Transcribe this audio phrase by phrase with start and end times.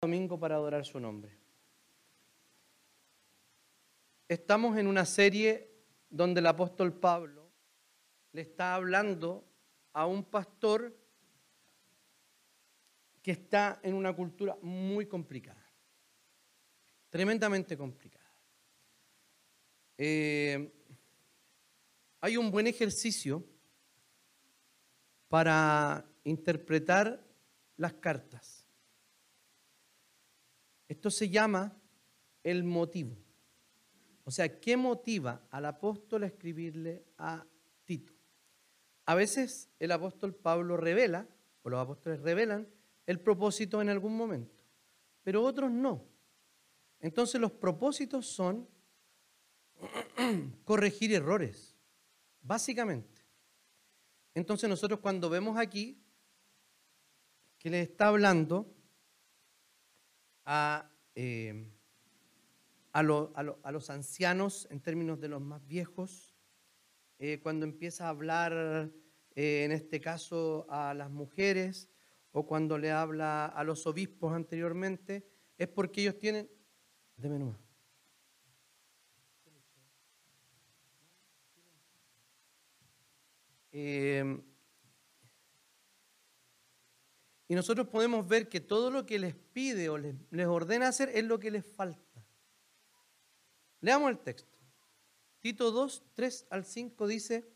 [0.00, 1.36] domingo para adorar su nombre.
[4.28, 5.72] Estamos en una serie
[6.08, 7.50] donde el apóstol Pablo
[8.32, 9.44] le está hablando
[9.92, 10.96] a un pastor
[13.22, 15.66] que está en una cultura muy complicada,
[17.10, 18.32] tremendamente complicada.
[19.96, 20.72] Eh,
[22.20, 23.44] hay un buen ejercicio
[25.28, 27.20] para interpretar
[27.76, 28.57] las cartas.
[30.88, 31.76] Esto se llama
[32.42, 33.16] el motivo.
[34.24, 37.46] O sea, ¿qué motiva al apóstol a escribirle a
[37.84, 38.12] Tito?
[39.06, 41.26] A veces el apóstol Pablo revela,
[41.62, 42.68] o los apóstoles revelan,
[43.06, 44.54] el propósito en algún momento,
[45.22, 46.04] pero otros no.
[47.00, 48.68] Entonces los propósitos son
[50.64, 51.76] corregir errores,
[52.42, 53.24] básicamente.
[54.34, 56.02] Entonces nosotros cuando vemos aquí
[57.58, 58.74] que le está hablando
[60.50, 61.70] a, eh,
[62.92, 66.34] a, los ancianos en términos de los más viejos,
[67.18, 68.90] eh, cuando empieza a hablar
[69.34, 71.90] eh, en este caso a las mujeres
[72.32, 76.48] o cuando le habla a los obispos anteriormente, es porque ellos tienen...
[77.16, 77.56] de menos.
[87.48, 90.14] Y nosotros podemos ver que todo lo que les pide o les,
[90.46, 92.22] ordena hacer es lo que les falta.
[93.80, 94.58] Leamos el texto.
[95.40, 97.50] Tito 2, 3 al 5 dice,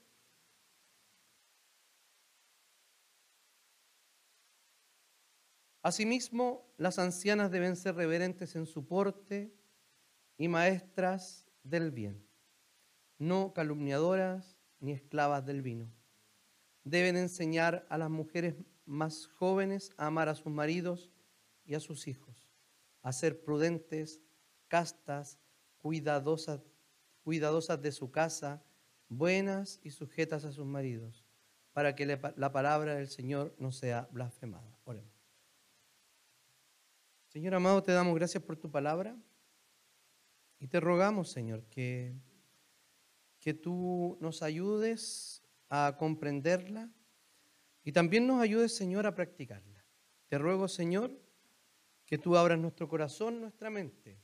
[5.82, 9.52] Asimismo, las ancianas deben ser reverentes en su porte
[10.38, 12.24] y maestras del bien,
[13.18, 15.92] no calumniadoras ni esclavas del vino.
[16.84, 18.54] Deben enseñar a las mujeres
[18.92, 21.10] más jóvenes a amar a sus maridos
[21.64, 22.50] y a sus hijos,
[23.00, 24.20] a ser prudentes,
[24.68, 25.38] castas,
[25.78, 26.60] cuidadosas,
[27.22, 28.62] cuidadosas de su casa,
[29.08, 31.24] buenas y sujetas a sus maridos,
[31.72, 34.78] para que la palabra del Señor no sea blasfemada.
[34.84, 35.10] Oremos.
[37.28, 39.16] Señor amado, te damos gracias por tu palabra
[40.58, 42.14] y te rogamos, Señor, que,
[43.40, 46.90] que tú nos ayudes a comprenderla
[47.84, 49.84] y también nos ayudes, Señor, a practicarla.
[50.28, 51.18] Te ruego, Señor,
[52.06, 54.20] que tú abras nuestro corazón, nuestra mente,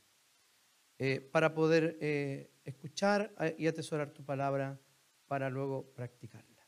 [0.97, 4.79] eh, para poder eh, escuchar eh, y atesorar tu palabra
[5.27, 6.67] para luego practicarla.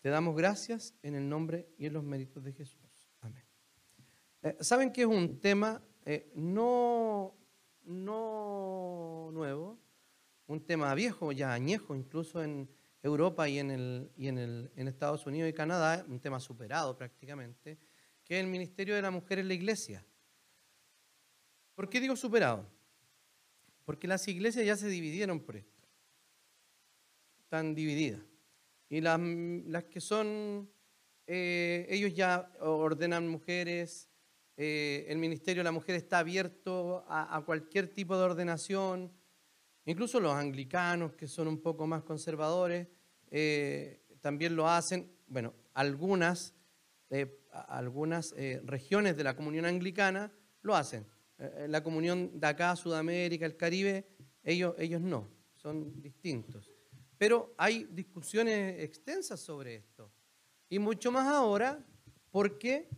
[0.00, 3.10] Te damos gracias en el nombre y en los méritos de Jesús.
[3.20, 3.44] Amén.
[4.60, 5.82] Saben que es un tema
[6.34, 7.36] no,
[7.84, 9.78] no nuevo,
[10.46, 12.70] un tema viejo, ya añejo, incluso en,
[13.08, 16.96] Europa y en, el, y en, el, en Estados Unidos y Canadá, un tema superado
[16.96, 17.78] prácticamente,
[18.24, 20.04] que es el ministerio de la mujer en la iglesia.
[21.74, 22.66] ¿Por qué digo superado?
[23.84, 25.88] Porque las iglesias ya se dividieron por esto.
[27.38, 28.20] Están divididas.
[28.88, 30.70] Y las, las que son,
[31.26, 34.08] eh, ellos ya ordenan mujeres,
[34.56, 39.12] eh, el ministerio de la mujer está abierto a, a cualquier tipo de ordenación,
[39.88, 42.88] Incluso los anglicanos, que son un poco más conservadores,
[43.30, 45.10] eh, también lo hacen.
[45.26, 46.54] Bueno, algunas,
[47.10, 51.06] eh, algunas eh, regiones de la comunión anglicana lo hacen.
[51.68, 54.08] la comunión de acá, Sudamérica, el Caribe,
[54.42, 56.68] ellos, ellos no, son distintos.
[57.16, 60.12] Pero hay discusiones extensas sobre esto.
[60.68, 61.84] Y mucho más ahora
[62.32, 62.88] porque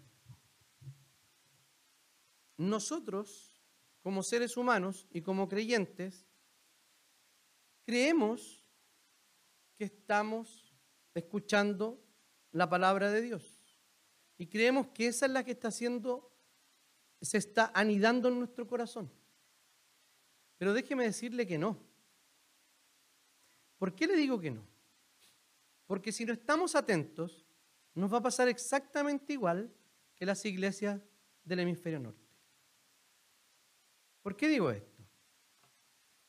[2.57, 3.63] nosotros,
[4.03, 6.27] como seres humanos y como creyentes,
[7.85, 8.60] creemos
[9.81, 10.75] que estamos
[11.15, 12.05] escuchando
[12.53, 13.65] la palabra de Dios.
[14.37, 16.37] Y creemos que esa es la que está haciendo,
[17.23, 19.11] se está anidando en nuestro corazón.
[20.59, 21.83] Pero déjeme decirle que no.
[23.79, 24.67] ¿Por qué le digo que no?
[25.87, 27.47] Porque si no estamos atentos,
[27.95, 29.73] nos va a pasar exactamente igual
[30.15, 31.01] que las iglesias
[31.43, 32.29] del hemisferio norte.
[34.21, 35.03] ¿Por qué digo esto?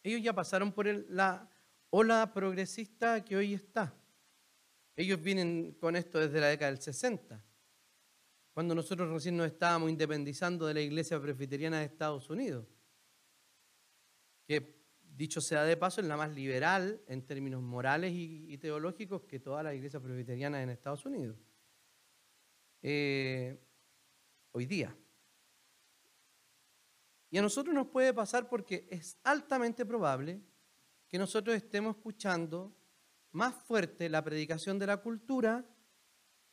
[0.04, 1.51] Ellos ya pasaron por la
[1.92, 3.94] ola progresista que hoy está.
[4.96, 7.44] Ellos vienen con esto desde la década del 60,
[8.54, 12.66] cuando nosotros recién nos estábamos independizando de la iglesia presbiteriana de Estados Unidos,
[14.46, 19.40] que dicho sea de paso es la más liberal en términos morales y, teológicos que
[19.40, 21.38] todas las iglesias presbiterianas en Estados Unidos.
[22.82, 23.58] Eh,
[24.52, 24.96] hoy día.
[27.30, 30.42] Y a nosotros nos puede pasar porque es altamente probable
[31.12, 32.74] que nosotros estemos escuchando
[33.34, 35.66] más fuerte la predicación de la cultura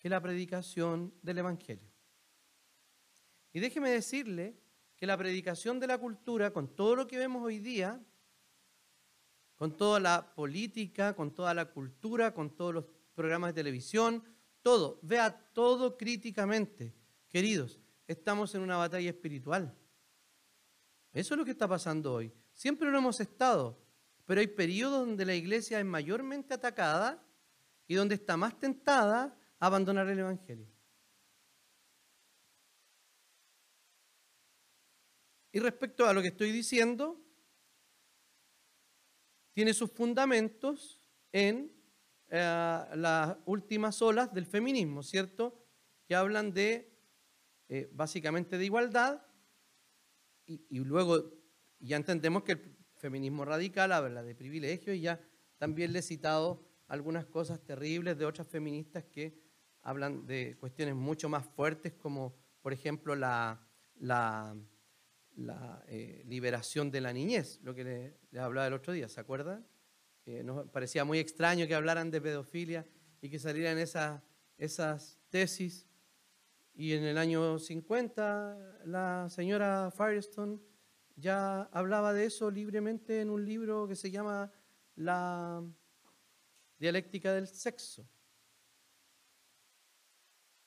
[0.01, 1.89] que la predicación del Evangelio.
[3.53, 4.59] Y déjeme decirle
[4.97, 8.05] que la predicación de la cultura, con todo lo que vemos hoy día,
[9.55, 12.85] con toda la política, con toda la cultura, con todos los
[13.15, 14.25] programas de televisión,
[14.61, 16.97] todo, vea todo críticamente.
[17.29, 17.79] Queridos,
[18.09, 19.73] estamos en una batalla espiritual.
[21.13, 22.33] Eso es lo que está pasando hoy.
[22.53, 23.88] Siempre lo hemos estado,
[24.29, 27.27] pero hay periodos donde la iglesia es mayormente atacada
[27.87, 30.69] y donde está más tentada a abandonar el Evangelio.
[35.51, 37.19] Y respecto a lo que estoy diciendo,
[39.55, 41.01] tiene sus fundamentos
[41.33, 41.73] en
[42.29, 45.67] eh, las últimas olas del feminismo, ¿cierto?
[46.07, 46.95] Que hablan de,
[47.71, 49.23] eh, básicamente, de igualdad
[50.45, 51.33] y, y, luego
[51.79, 55.21] ya entendemos que el feminismo radical habla de privilegio y ya
[55.57, 59.39] también le he citado algunas cosas terribles de otras feministas que
[59.83, 63.61] hablan de cuestiones mucho más fuertes como, por ejemplo, la,
[65.87, 69.67] eh, liberación de la niñez, lo que les, hablaba el otro día, ¿se acuerdan?
[70.45, 72.87] Nos parecía muy extraño que hablaran de pedofilia
[73.23, 74.21] y que salieran esas,
[74.59, 75.87] esas tesis.
[76.75, 80.59] Y en el año 50 la señora Firestone
[81.19, 84.51] ya hablaba de eso libremente en un libro que se llama
[84.95, 85.63] La
[86.79, 88.09] dialéctica del sexo.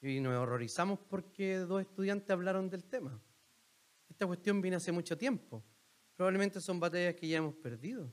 [0.01, 3.21] Y nos horrorizamos porque dos estudiantes hablaron del tema.
[4.09, 5.63] Esta cuestión viene hace mucho tiempo.
[6.15, 8.11] Probablemente son batallas que ya hemos perdido.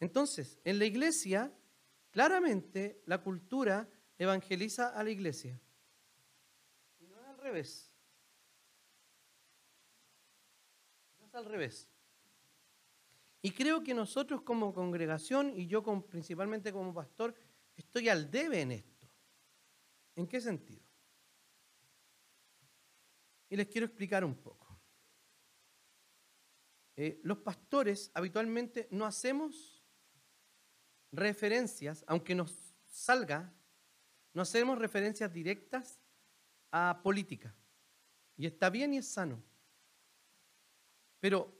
[0.00, 1.52] Entonces, en la iglesia,
[2.10, 3.88] claramente la cultura
[4.18, 5.60] evangeliza a la iglesia.
[6.98, 7.92] Y no es al revés.
[11.18, 11.88] No es al revés.
[13.40, 17.34] Y creo que nosotros como congregación y yo principalmente como pastor,
[17.76, 19.08] estoy al debe en esto.
[20.16, 20.82] ¿En qué sentido?
[23.48, 24.66] Y les quiero explicar un poco.
[26.96, 29.84] Eh, los pastores habitualmente no hacemos
[31.12, 33.54] referencias, aunque nos salga,
[34.34, 36.00] no hacemos referencias directas
[36.72, 37.54] a política.
[38.36, 39.42] Y está bien y es sano.
[41.20, 41.54] Pero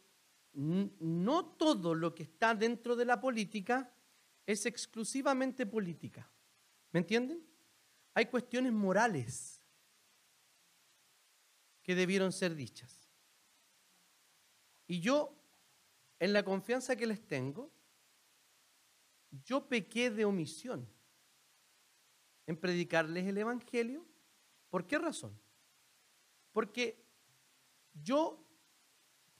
[0.52, 3.93] no todo lo que está dentro de la política
[4.46, 6.31] es exclusivamente política.
[6.93, 7.46] ¿Me entienden?
[8.14, 9.62] Hay cuestiones morales
[11.82, 13.08] que debieron ser dichas.
[14.87, 15.34] Y yo,
[16.19, 17.70] en la confianza que les tengo,
[19.44, 20.88] yo pequé de omisión
[22.46, 24.06] en predicarles el Evangelio.
[24.70, 25.38] ¿Por qué razón?
[26.52, 27.05] Porque
[27.93, 28.48] yo,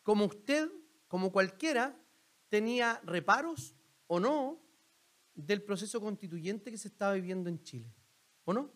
[0.09, 0.71] como usted,
[1.07, 1.95] como cualquiera,
[2.49, 3.77] tenía reparos
[4.07, 4.59] o no
[5.35, 7.95] del proceso constituyente que se estaba viviendo en Chile.
[8.47, 8.73] ¿O no?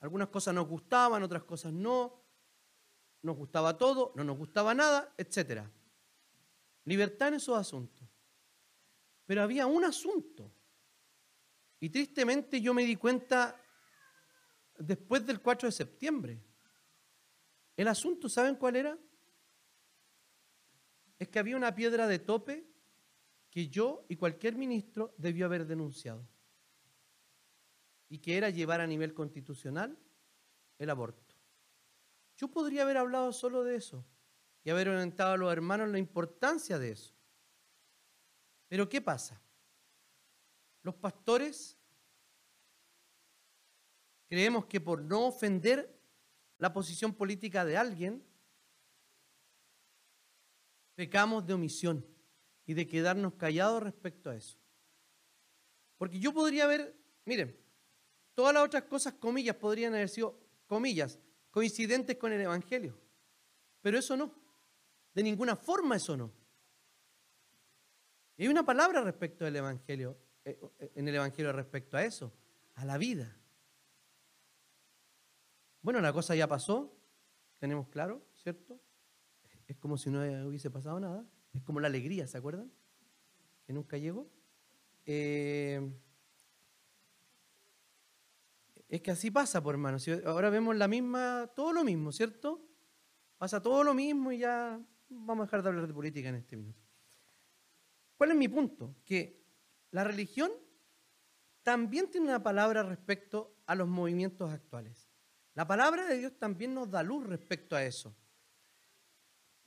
[0.00, 2.20] Algunas cosas nos gustaban, otras cosas no
[3.22, 5.62] nos gustaba todo, no nos gustaba nada, etc.
[6.84, 8.08] Libertad en esos asuntos.
[9.24, 10.52] Pero había un asunto.
[11.78, 13.54] Y tristemente yo me di cuenta
[14.80, 16.42] después del 4 de septiembre.
[17.76, 18.98] El asunto, ¿saben cuál era?
[21.18, 22.66] Es que había una piedra de tope
[23.50, 26.26] que yo y cualquier ministro debió haber denunciado.
[28.08, 29.98] Y que era llevar a nivel constitucional
[30.78, 31.34] el aborto.
[32.36, 34.04] Yo podría haber hablado solo de eso
[34.62, 37.14] y haber orientado a los hermanos la importancia de eso.
[38.68, 39.40] Pero ¿qué pasa?
[40.82, 41.78] Los pastores
[44.28, 45.98] creemos que por no ofender
[46.58, 48.24] la posición política de alguien,
[50.96, 52.04] pecamos de omisión
[52.64, 54.58] y de quedarnos callados respecto a eso.
[55.96, 57.56] Porque yo podría haber, miren,
[58.34, 60.36] todas las otras cosas, comillas, podrían haber sido,
[60.66, 61.18] comillas,
[61.50, 62.98] coincidentes con el Evangelio.
[63.80, 64.34] Pero eso no.
[65.14, 66.32] De ninguna forma eso no.
[68.36, 72.32] Y hay una palabra respecto del Evangelio, eh, eh, en el Evangelio respecto a eso,
[72.74, 73.34] a la vida.
[75.80, 76.94] Bueno, la cosa ya pasó,
[77.58, 78.78] tenemos claro, ¿cierto?
[79.66, 81.24] Es como si no hubiese pasado nada.
[81.52, 82.70] Es como la alegría, ¿se acuerdan?
[83.66, 84.28] Que nunca llegó.
[85.04, 85.80] Eh,
[88.88, 89.98] es que así pasa, por hermano.
[90.26, 92.62] ahora vemos la misma, todo lo mismo, ¿cierto?
[93.38, 96.56] Pasa todo lo mismo y ya vamos a dejar de hablar de política en este
[96.56, 96.80] minuto.
[98.16, 98.94] ¿Cuál es mi punto?
[99.04, 99.44] Que
[99.90, 100.50] la religión
[101.62, 105.10] también tiene una palabra respecto a los movimientos actuales.
[105.54, 108.14] La palabra de Dios también nos da luz respecto a eso.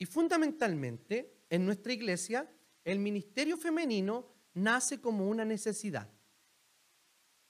[0.00, 2.50] Y fundamentalmente, en nuestra iglesia,
[2.82, 6.10] el ministerio femenino nace como una necesidad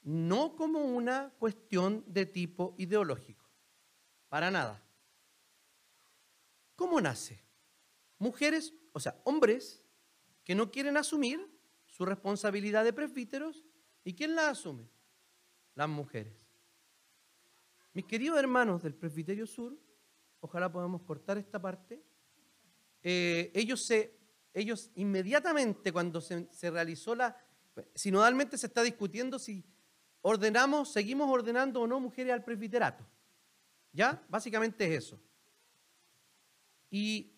[0.03, 3.49] no como una cuestión de tipo ideológico,
[4.29, 4.83] para nada.
[6.75, 7.43] ¿Cómo nace?
[8.17, 9.83] Mujeres, o sea, hombres
[10.43, 11.39] que no quieren asumir
[11.85, 13.63] su responsabilidad de presbíteros.
[14.03, 14.89] ¿Y quién la asume?
[15.75, 16.33] Las mujeres.
[17.93, 19.77] Mis queridos hermanos del Presbiterio Sur,
[20.39, 22.03] ojalá podamos cortar esta parte,
[23.03, 24.17] eh, ellos, se,
[24.53, 27.37] ellos inmediatamente cuando se, se realizó la...
[27.95, 29.63] Sinodalmente se está discutiendo si
[30.21, 33.05] ordenamos, seguimos ordenando o no mujeres al presbiterato.
[33.93, 34.23] ¿Ya?
[34.29, 35.19] Básicamente es eso.
[36.89, 37.33] Y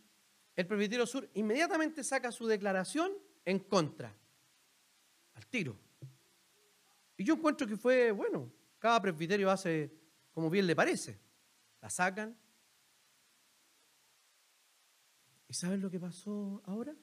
[0.55, 3.11] el Presbiterio Sur inmediatamente saca su declaración
[3.45, 4.15] en contra,
[5.33, 5.77] al tiro.
[7.17, 9.91] Y yo encuentro que fue, bueno, cada presbiterio hace
[10.31, 11.19] como bien le parece.
[11.81, 12.37] La sacan.
[15.53, 16.95] ¿Y saben lo que pasó ahora?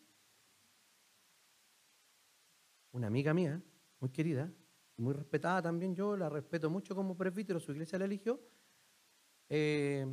[2.91, 3.63] Una amiga mía,
[4.01, 4.53] muy querida,
[4.97, 8.41] muy respetada también, yo la respeto mucho como presbítero, su iglesia la eligió,
[9.49, 10.05] eh,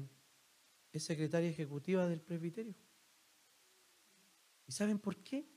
[0.91, 2.75] es secretaria ejecutiva del presbiterio.
[4.67, 5.50] ¿Y saben por qué?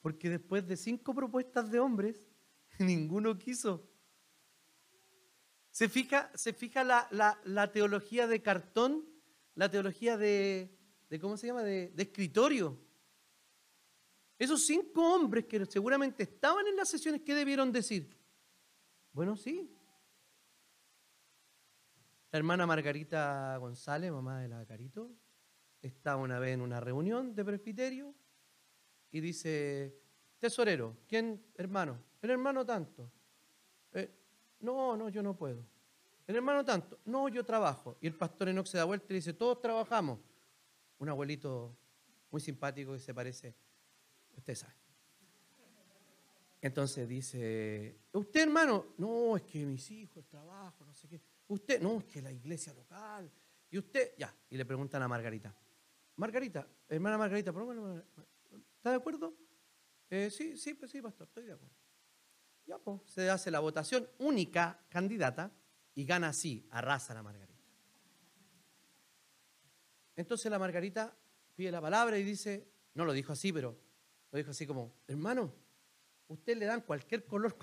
[0.00, 2.28] Porque después de cinco propuestas de hombres,
[2.80, 3.88] ninguno quiso.
[5.70, 9.08] Se fija, se fija la, teología de cartón,
[9.54, 10.76] la teología de,
[11.20, 11.62] ¿cómo se llama?
[11.62, 12.78] De, de, escritorio.
[14.38, 18.16] Esos cinco hombres que seguramente estaban en las sesiones, ¿qué debieron decir?
[19.12, 19.70] Bueno, sí.
[22.30, 25.10] La hermana Margarita González, mamá de la Carito,
[25.80, 28.14] estaba una vez en una reunión de presbiterio
[29.10, 29.98] y dice,
[30.38, 31.98] tesorero, ¿quién hermano?
[32.20, 33.10] El hermano tanto.
[33.92, 34.10] Eh,
[34.60, 35.64] no, no, yo no puedo.
[36.26, 36.98] El hermano tanto.
[37.06, 37.96] No, yo trabajo.
[38.02, 40.18] Y el pastor Enoch se da vuelta y dice, todos trabajamos.
[40.98, 41.76] Un abuelito
[42.30, 43.54] muy simpático que se parece,
[44.36, 44.74] usted sabe.
[46.60, 51.20] Entonces dice, usted hermano, no, es que mis hijos, trabajo, no sé qué.
[51.46, 53.30] Usted, no, es que la iglesia local.
[53.70, 54.34] Y usted, ya.
[54.50, 55.54] Y le preguntan a Margarita,
[56.16, 57.52] Margarita, hermana Margarita,
[58.76, 59.36] ¿está de acuerdo?
[60.10, 61.74] Eh, sí, sí, pues sí, pastor, estoy de acuerdo.
[62.66, 65.52] Ya, pues, se hace la votación única candidata
[65.94, 67.47] y gana así, arrasa la Margarita.
[70.18, 71.16] Entonces la Margarita
[71.54, 73.78] pide la palabra y dice, no lo dijo así, pero
[74.32, 75.54] lo dijo así como, hermano,
[76.26, 77.56] usted le dan cualquier color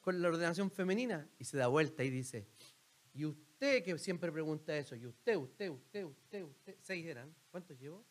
[0.00, 2.46] con, la ordenación femenina y se da vuelta y dice,
[3.12, 7.76] y usted que siempre pregunta eso, y usted, usted, usted, usted, usted, seis eran, ¿cuántos
[7.76, 8.06] llevo?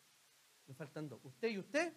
[0.66, 1.20] Me faltan dos.
[1.24, 1.94] Usted y usted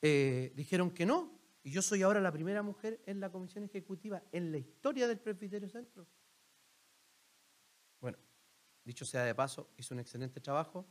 [0.00, 4.22] eh, dijeron que no, y yo soy ahora la primera mujer en la comisión ejecutiva
[4.32, 6.06] en la historia del Presbiterio Centro.
[8.86, 10.86] Dicho sea de paso, hizo un excelente trabajo,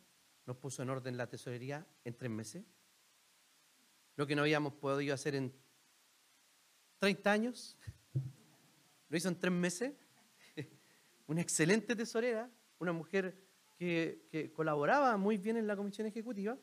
[0.46, 2.66] nos puso en orden la tesorería en tres meses,
[4.18, 5.54] lo que no habíamos podido hacer en
[6.98, 7.78] 30 años,
[9.08, 9.94] lo hizo en tres meses
[11.28, 13.42] una excelente tesorera, una mujer
[13.78, 16.58] que, colaboraba muy bien en la comisión ejecutiva.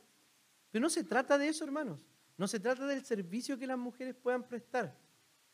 [0.70, 1.98] Pero no se trata de eso, hermanos.
[2.36, 4.98] No se trata del servicio que las mujeres puedan prestar.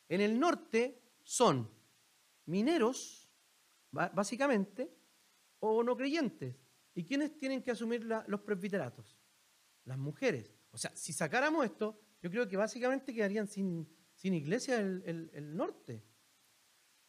[0.09, 1.71] En el norte son
[2.47, 3.31] mineros,
[3.93, 4.98] básicamente,
[5.61, 6.57] o no creyentes.
[6.95, 9.19] ¿Y quiénes tienen que asumir los presbiteratos?
[9.85, 10.53] Las mujeres.
[10.71, 13.89] O sea, si sacáramos esto, yo creo que básicamente quedarían sin,
[14.23, 16.05] iglesia el norte.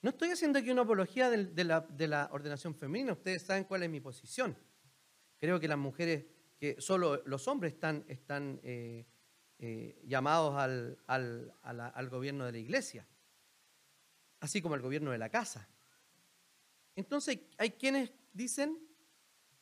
[0.01, 3.99] No estoy haciendo aquí una apología de, la, ordenación femenina, ustedes saben cuál es mi
[3.99, 4.57] posición.
[5.37, 6.25] Creo que las mujeres,
[6.57, 9.05] que solo los hombres están, están eh,
[9.57, 13.05] eh, llamados al, gobierno de la iglesia,
[14.39, 15.67] así como al gobierno de la casa.
[16.95, 18.77] Entonces hay quienes dicen,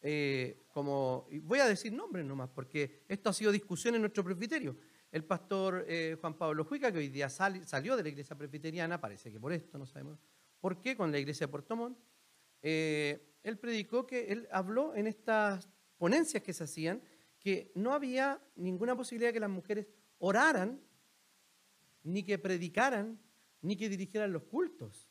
[0.01, 4.77] eh, como, voy a decir nombres nomás, porque esto ha sido discusión en nuestro presbiterio.
[5.11, 9.31] El pastor eh, Juan Pablo Juica, que hoy día salió de la iglesia presbiteriana, parece
[9.31, 10.19] que por esto, no sabemos
[10.59, 11.97] por qué, con la iglesia de Puerto
[12.61, 17.01] eh, él predicó que él habló en estas ponencias que se hacían
[17.39, 20.81] que no había ninguna posibilidad de que las mujeres oraran,
[22.03, 23.19] ni que predicaran,
[23.61, 25.06] ni que dirigieran los cultos.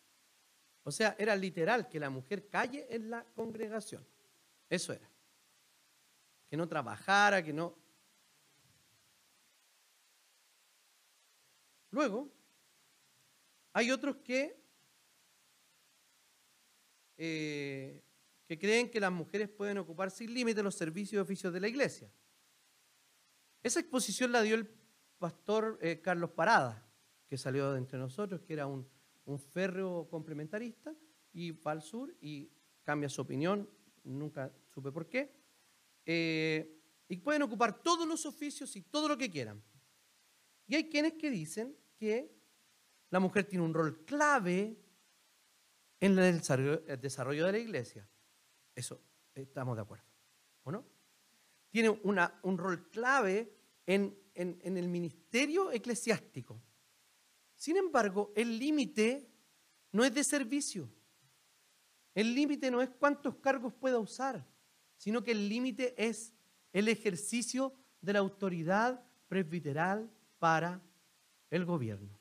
[0.87, 4.07] O sea, era literal que la mujer calle en la congregación.
[4.71, 5.11] Eso era.
[6.49, 7.77] Que no trabajara, que no
[11.91, 12.31] Luego,
[13.73, 14.63] hay otros que,
[17.17, 18.05] eh,
[18.47, 21.67] que creen que las mujeres pueden ocupar sin límite los servicios y oficios de la
[21.67, 22.09] iglesia.
[23.61, 24.69] Esa exposición la dio el
[25.19, 26.87] pastor eh, Carlos Parada,
[27.27, 28.89] que salió de entre nosotros, que era un,
[29.39, 30.95] férreo complementarista,
[31.33, 32.51] y va al sur y
[32.83, 33.69] cambia su opinión,
[34.05, 35.31] nunca supe por qué.
[36.05, 39.63] Eh, y pueden ocupar todos los oficios y todo lo que quieran.
[40.67, 42.35] Y hay quienes que dicen que
[43.11, 44.77] la mujer tiene un rol clave
[46.01, 46.41] en el
[47.01, 48.09] desarrollo de la iglesia.
[48.75, 49.01] Eso,
[49.35, 50.07] estamos de acuerdo.
[50.65, 50.85] ¿o no?
[51.71, 53.53] Tiene una, un rol clave
[53.87, 56.61] en, en el ministerio eclesiástico.
[57.57, 59.29] Sin embargo, el límite
[59.91, 60.89] no es de servicio.
[62.15, 64.47] El límite no es cuántos cargos pueda usar,
[64.97, 66.35] sino que el límite es
[66.73, 70.83] el ejercicio de la autoridad presbiteral para
[71.51, 72.19] el gobierno.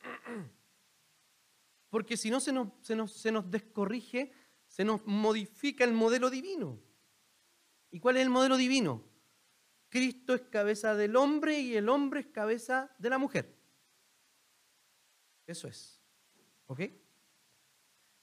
[1.90, 4.32] Porque si no se nos, se nos, se nos descorrige,
[4.66, 6.78] se nos modifica el modelo divino.
[7.90, 9.04] ¿Y cuál es el modelo divino?
[9.88, 13.53] Cristo es cabeza del hombre y el hombre es cabeza de la mujer.
[15.46, 16.00] Eso es.
[16.66, 16.80] ¿Ok?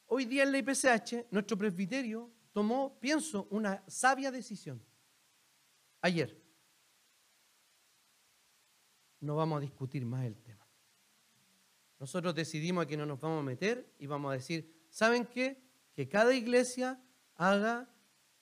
[0.08, 4.84] Hoy día en la IPCH, nuestro presbiterio tomó, pienso, una sabia decisión.
[6.02, 6.42] Ayer.
[9.20, 10.68] No vamos a discutir más el tema.
[12.00, 15.64] Nosotros decidimos a que no nos vamos a meter y vamos a decir, ¿saben qué?
[15.94, 17.00] Que cada iglesia
[17.36, 17.88] haga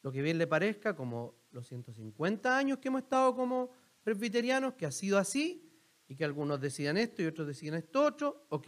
[0.01, 3.69] lo que bien le parezca, como los 150 años que hemos estado como
[4.03, 5.68] presbiterianos, que ha sido así,
[6.09, 8.67] y que algunos decidan esto y otros decidan esto otro, ok.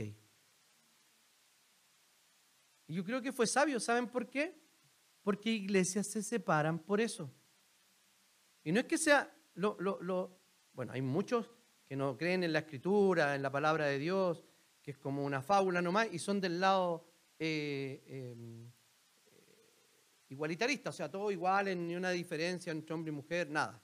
[2.88, 4.62] Yo creo que fue sabio, ¿saben por qué?
[5.24, 7.34] Porque iglesias se separan por eso.
[8.64, 9.76] Y no es que sea lo,
[10.74, 11.52] bueno, hay muchos
[11.88, 14.46] que no creen en la escritura, en la palabra de Dios,
[14.84, 18.72] que es como una fábula nomás, y son del lado eh, em,
[20.30, 23.82] igualitarista, o sea, todo igual, ni una diferencia entre hombre y mujer, nada.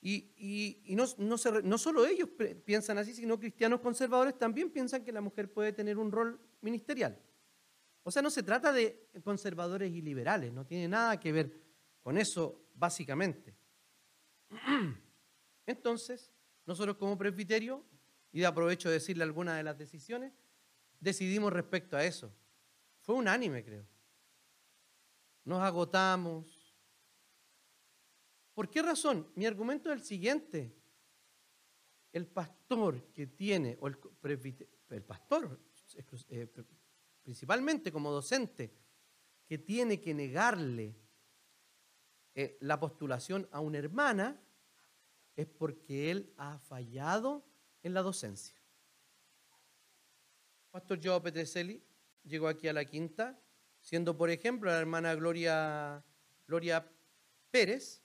[0.00, 2.28] Y, no, no, solo ellos
[2.64, 7.20] piensan así, sino cristianos conservadores también piensan que la mujer puede tener un rol ministerial.
[8.04, 11.52] O sea, no se trata de conservadores y liberales, no tiene nada que ver
[12.00, 13.56] con eso básicamente.
[15.66, 16.32] Entonces,
[16.64, 17.84] nosotros como presbiterio,
[18.32, 20.32] y aprovecho de decirle algunas de las decisiones,
[21.00, 22.32] decidimos respecto a eso.
[23.00, 23.86] Fue unánime, creo.
[25.44, 26.57] Nos agotamos.
[28.58, 29.30] ¿Por qué razón?
[29.36, 30.74] Mi argumento es el siguiente.
[32.10, 33.96] El pastor que tiene, o el,
[34.90, 35.60] el pastor,
[36.28, 36.48] eh,
[37.22, 38.74] principalmente como docente,
[39.46, 40.96] que tiene que negarle
[42.34, 44.42] eh, la postulación a una hermana,
[45.36, 47.46] es porque él ha fallado
[47.84, 48.60] en la docencia.
[50.72, 51.80] Pastor Joe Petrelli
[52.24, 53.40] llegó aquí a la quinta,
[53.78, 56.04] siendo por ejemplo la hermana Gloria,
[56.48, 56.90] Gloria
[57.52, 58.02] Pérez,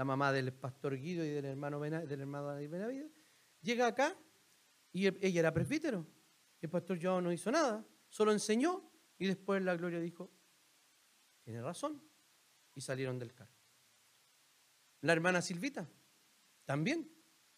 [0.00, 3.12] la mamá del pastor Guido y del hermano, del hermano Benavides,
[3.60, 4.16] llega acá
[4.94, 6.06] y ella era presbítero.
[6.58, 10.32] El pastor Joe no hizo nada solo enseñó y después la gloria dijo,
[11.42, 12.02] tiene razón,
[12.74, 13.52] y salieron del cargo.
[15.02, 15.86] La hermana Silvita,
[16.64, 17.06] también,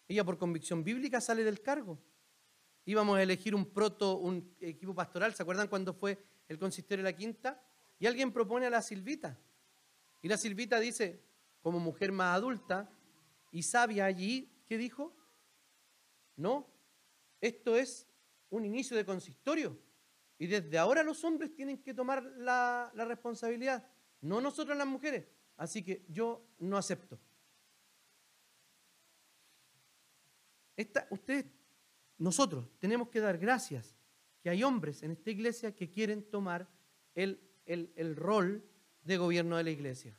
[0.09, 2.03] ella por convicción bíblica sale del cargo.
[2.83, 7.09] Íbamos a elegir un proto, un equipo pastoral, ¿se acuerdan cuando fue el consistorio de
[7.09, 7.65] la quinta?
[7.99, 9.39] Y alguien propone a la Silvita.
[10.21, 11.23] Y la Silvita dice,
[11.63, 12.91] como mujer más adulta
[13.51, 15.15] y sabia allí, ¿qué dijo?
[16.35, 16.67] No,
[17.39, 18.05] esto es
[18.49, 19.79] un inicio de consistorio.
[20.37, 23.87] Y desde ahora los hombres tienen que tomar la, responsabilidad,
[24.21, 25.25] no nosotros las mujeres.
[25.55, 27.19] Así que yo no acepto.
[31.11, 31.45] ustedes,
[32.17, 33.95] nosotros tenemos que dar gracias
[34.41, 36.67] que hay hombres en esta iglesia que quieren tomar
[37.15, 38.67] el, el rol
[39.03, 40.17] de gobierno de la iglesia.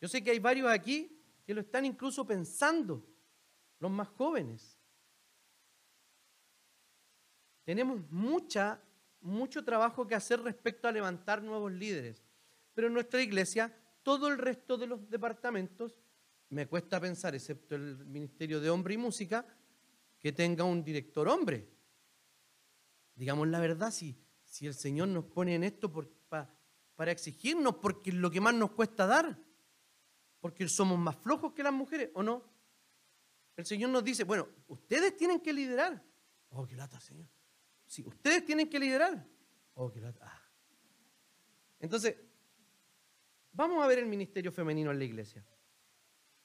[0.00, 3.06] Yo sé que hay varios aquí que lo están incluso pensando,
[3.78, 4.78] los más jóvenes.
[7.64, 8.80] Tenemos mucha
[9.20, 12.22] mucho trabajo que hacer respecto a levantar nuevos líderes.
[12.74, 15.98] Pero en nuestra iglesia, todo el resto de los departamentos,
[16.48, 19.46] me cuesta pensar, excepto el Ministerio de Hombre y Música,
[20.18, 21.68] que tenga un director hombre.
[23.14, 25.92] Digamos la verdad, si, si el Señor nos pone en esto
[26.28, 29.38] para exigirnos, porque es lo que más nos cuesta dar,
[30.40, 32.42] porque somos más flojos que las mujeres, ¿o no?
[33.56, 36.02] El Señor nos dice, bueno, ustedes tienen que liderar.
[36.50, 37.28] Oh, qué lata, Señor.
[37.86, 39.26] Si ustedes tienen que liderar.
[39.74, 40.42] Oh, ah.
[41.78, 42.16] Entonces,
[43.52, 45.44] vamos a ver el ministerio femenino en la iglesia.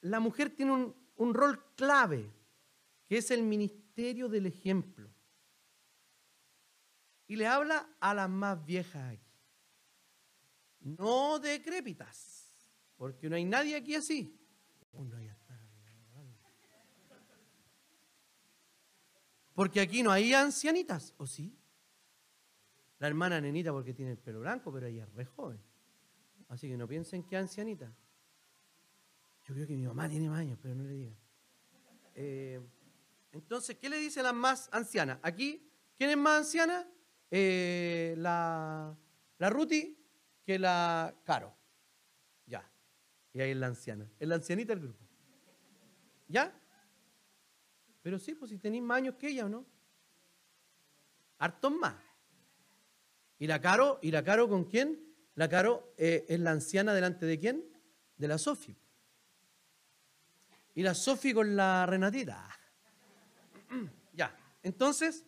[0.02, 2.30] La mujer tiene un, un rol clave,
[3.06, 5.10] que es el ministerio del ejemplo.
[7.26, 9.26] Y le habla a las más viejas aquí.
[10.80, 12.45] No decrépitas,
[12.96, 14.34] porque no hay nadie aquí así.
[19.54, 21.58] Porque aquí no hay ancianitas, ¿o sí?
[22.98, 25.58] La hermana nenita porque tiene el pelo blanco, pero ella es re joven.
[26.48, 27.92] Así que no piensen que ancianita.
[29.46, 31.16] Yo creo que mi mamá tiene más años, pero no le digan.
[32.14, 32.60] Eh,
[33.32, 35.18] entonces, ¿qué le dice a las más ancianas?
[35.22, 36.86] Aquí, ¿quién es más anciana?
[37.30, 38.94] Eh, la,
[39.38, 39.98] la Ruti
[40.44, 41.55] que la Caro.
[43.36, 44.10] Y ahí es la anciana.
[44.18, 45.04] Es la ancianita del grupo.
[46.26, 46.58] ¿Ya?
[48.00, 49.66] Pero sí, pues si tenéis más años que ella, ¿o no?
[51.36, 51.96] Hartos más.
[53.38, 53.98] ¿Y la Caro?
[54.00, 55.14] ¿Y la Caro con quién?
[55.34, 57.62] La Caro eh, es la anciana delante de quién?
[58.16, 58.74] De la Sofi.
[60.74, 62.48] Y la Sofi con la Renatita.
[64.14, 64.34] ya.
[64.62, 65.26] Entonces,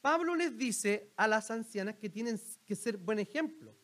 [0.00, 3.76] Pablo les dice a las ancianas que tienen que ser buen ejemplo.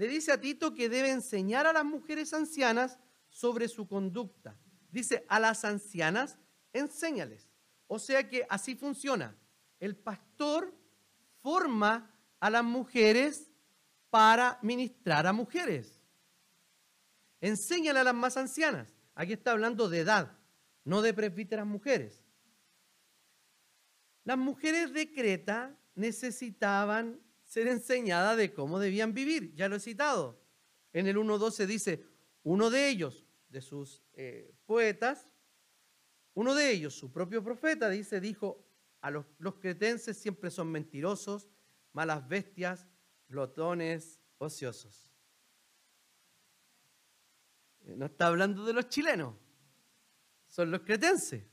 [0.00, 4.56] Le dice a Tito que debe enseñar a las mujeres ancianas sobre su conducta.
[4.90, 6.38] Dice, a las ancianas,
[6.72, 7.50] enséñales.
[7.86, 9.36] O sea que así funciona.
[9.78, 10.74] El pastor
[11.42, 13.50] forma a las mujeres
[14.08, 16.00] para ministrar a mujeres.
[17.42, 18.96] Enséñale a las más ancianas.
[19.14, 20.34] Aquí está hablando de edad,
[20.82, 22.24] no de presbíteras mujeres.
[24.24, 29.52] Las mujeres de Creta necesitaban ser enseñadas de cómo debían vivir.
[29.56, 30.40] Ya lo he citado.
[30.92, 32.06] En el 1.12 dice,
[32.44, 35.26] uno de ellos, de sus eh, poetas,
[36.34, 38.64] uno de ellos, su propio profeta, dice, dijo,
[39.00, 41.48] a los, los cretenses siempre son mentirosos,
[41.92, 42.86] malas bestias,
[43.26, 45.10] glotones, ociosos.
[47.80, 49.34] Eh, no está hablando de los chilenos,
[50.48, 51.44] son los cretenses.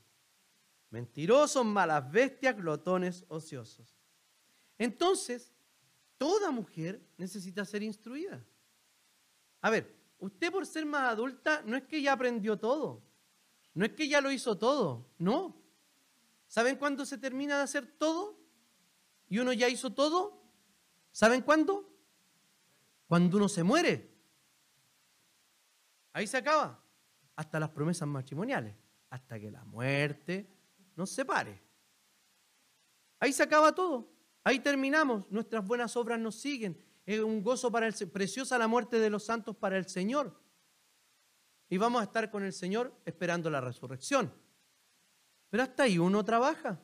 [0.90, 3.98] Mentirosos, malas bestias, glotones, ociosos.
[4.78, 5.52] Entonces,
[6.18, 8.44] toda mujer necesita ser instruida.
[9.60, 13.02] A ver, usted por ser más adulta no es que ya aprendió todo,
[13.74, 15.56] no es que ya lo hizo todo, no.
[16.48, 18.38] ¿Saben cuándo se termina de hacer todo?
[19.28, 20.42] Y uno ya hizo todo.
[21.12, 21.94] ¿Saben cuándo?
[23.06, 24.10] Cuando uno se muere.
[26.12, 26.82] Ahí se acaba.
[27.36, 28.74] Hasta las promesas matrimoniales.
[29.10, 30.50] Hasta que la muerte
[30.96, 31.62] nos separe.
[33.20, 34.17] Ahí se acaba todo.
[34.48, 35.30] Ahí terminamos.
[35.30, 36.82] Nuestras buenas obras nos siguen.
[37.04, 40.40] Es un gozo para el preciosa la muerte de los santos para el Señor.
[41.68, 44.32] Y vamos a estar con el Señor esperando la resurrección.
[45.50, 46.80] Pero hasta ahí uno trabaja.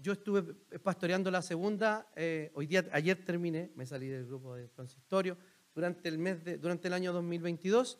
[0.00, 0.44] Yo estuve
[0.78, 5.36] pastoreando la segunda, eh, hoy día, ayer terminé, me salí del grupo de consistorio
[5.74, 7.98] durante el mes de, durante el año 2022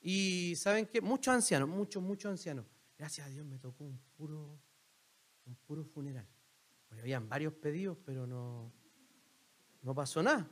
[0.00, 2.66] y saben que muchos ancianos, muchos, muchos ancianos.
[2.98, 4.60] Gracias a Dios me tocó un puro,
[5.46, 6.26] un puro funeral.
[6.88, 8.72] Porque habían varios pedidos, pero no,
[9.82, 10.48] no pasó nada.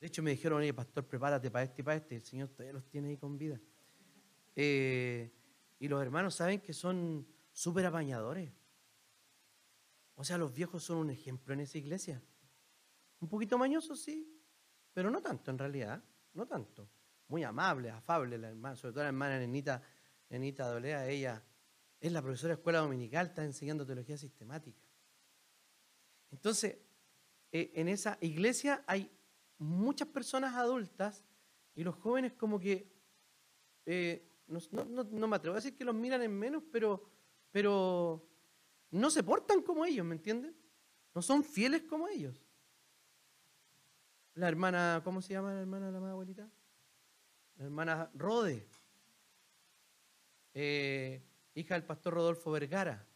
[0.00, 2.16] De hecho, me dijeron, oye, pastor, prepárate para este y para este.
[2.16, 3.60] El Señor todavía los tiene ahí con vida.
[4.54, 5.32] Eh,
[5.80, 8.52] y los hermanos saben que son súper apañadores.
[10.14, 12.22] O sea, los viejos son un ejemplo en esa iglesia.
[13.20, 14.28] Un poquito mañosos, sí,
[14.92, 16.02] pero no tanto en realidad,
[16.34, 16.88] no tanto.
[17.28, 19.82] Muy amable, afable la hermana, sobre todo la hermana Nenita,
[20.30, 21.42] Nenita Dolea, ella
[22.00, 24.80] es la profesora de escuela dominical, está enseñando teología sistemática.
[26.30, 26.78] Entonces,
[27.50, 29.10] eh, en esa iglesia hay
[29.58, 31.24] muchas personas adultas
[31.74, 32.92] y los jóvenes como que,
[33.86, 37.10] eh, no, me atrevo a decir que los miran en menos, pero,
[37.50, 38.26] pero
[38.90, 40.56] no se portan como ellos, ¿me entienden?
[41.14, 42.44] No son fieles como ellos.
[44.34, 46.48] La hermana, ¿cómo se llama la hermana de la más abuelita?
[47.56, 48.68] La hermana Rode,
[50.54, 51.27] eh,
[51.58, 53.06] hija del pastor Rodolfo Vergara.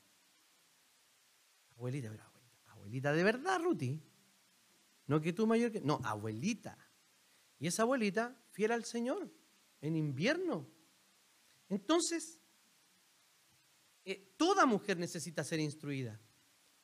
[1.77, 4.03] Abuelita, pero abuelita, abuelita de verdad, Ruti.
[5.07, 5.81] No que tú mayor que.
[5.81, 6.79] No, abuelita.
[7.59, 9.31] Y esa abuelita, fiel al Señor,
[9.81, 10.67] en invierno.
[11.69, 12.41] Entonces,
[14.05, 16.21] eh, toda mujer necesita ser instruida.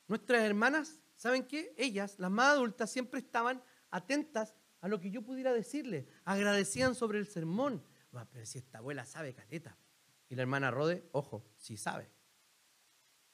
[0.07, 1.75] Nuestras hermanas, ¿saben qué?
[1.77, 6.07] Ellas, las más adultas, siempre estaban atentas a lo que yo pudiera decirle.
[6.25, 7.85] Agradecían sobre el sermón.
[8.33, 9.77] pero si esta abuela sabe caleta.
[10.29, 12.11] Y la hermana Rode, ojo, sí sabe.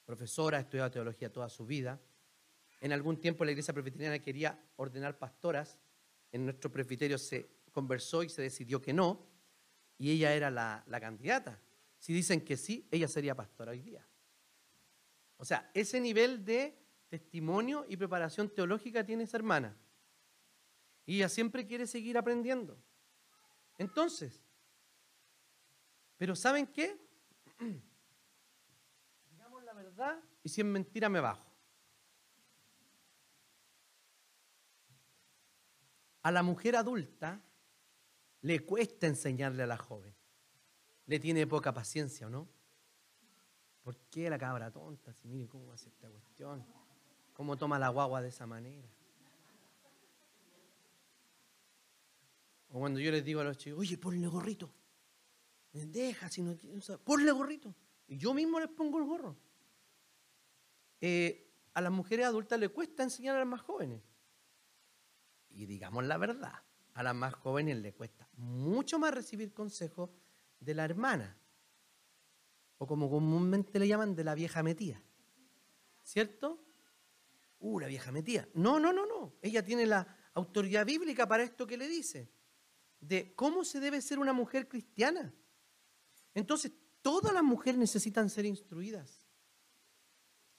[0.05, 2.01] Profesora, ha estudiado teología toda su vida
[2.85, 5.79] en algún tiempo la iglesia presbiteriana quería ordenar pastoras.
[6.31, 9.27] En nuestro presbiterio se conversó y se decidió que no.
[9.97, 11.59] Y ella era la, candidata.
[11.99, 14.07] Si dicen que sí, ella sería pastora hoy día.
[15.39, 16.79] O sea, ese nivel de
[17.09, 19.75] testimonio y preparación teológica tiene esa hermana.
[21.07, 22.77] Y ella siempre quiere seguir aprendiendo.
[23.79, 24.44] Entonces,
[26.17, 26.97] pero ¿saben qué?
[29.31, 31.51] Digamos la verdad y si es mentira me bajo.
[36.23, 37.41] A la mujer adulta
[38.43, 40.15] le cuesta enseñarle a la joven.
[41.07, 42.49] Le tiene poca paciencia, ¿o no?
[43.83, 45.13] ¿Por qué la cabra tonta?
[45.13, 46.65] Si miren cómo hace esta cuestión.
[47.35, 48.89] Cómo toma la guagua de esa manera.
[52.71, 54.71] O cuando yo les digo a los chicos, oye, ponle gorrito.
[55.75, 56.57] Deja, si no
[57.05, 57.75] ponle gorrito.
[58.07, 59.37] Y yo mismo les pongo el gorro.
[61.01, 64.03] Eh, a las mujeres adultas le cuesta enseñar a las más jóvenes
[65.55, 66.63] y digamos la verdad,
[66.95, 70.11] A las más jóvenes le cuesta mucho más recibir consejos
[70.61, 71.37] de la hermana,
[72.79, 75.03] o como comúnmente le llaman, de la vieja metía.
[76.05, 76.65] ¿Cierto?
[77.59, 78.49] Uh, la vieja metía.
[78.55, 79.35] No, no, no, no.
[79.43, 82.31] Ella tiene la autoridad bíblica para esto que le dice,
[83.01, 85.35] de cómo se debe ser una mujer cristiana.
[86.35, 89.27] Entonces, todas las mujeres necesitan ser instruidas.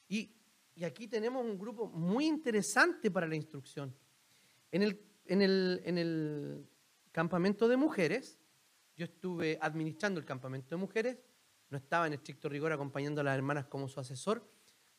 [0.08, 0.34] Y,
[0.74, 3.94] y aquí tenemos un grupo muy interesante para la instrucción.
[4.70, 6.68] En el, en el, en el
[7.12, 8.38] campamento de mujeres,
[8.96, 11.18] yo estuve administrando el campamento de mujeres,
[11.68, 14.48] no estaba en estricto rigor acompañando a las hermanas como su asesor,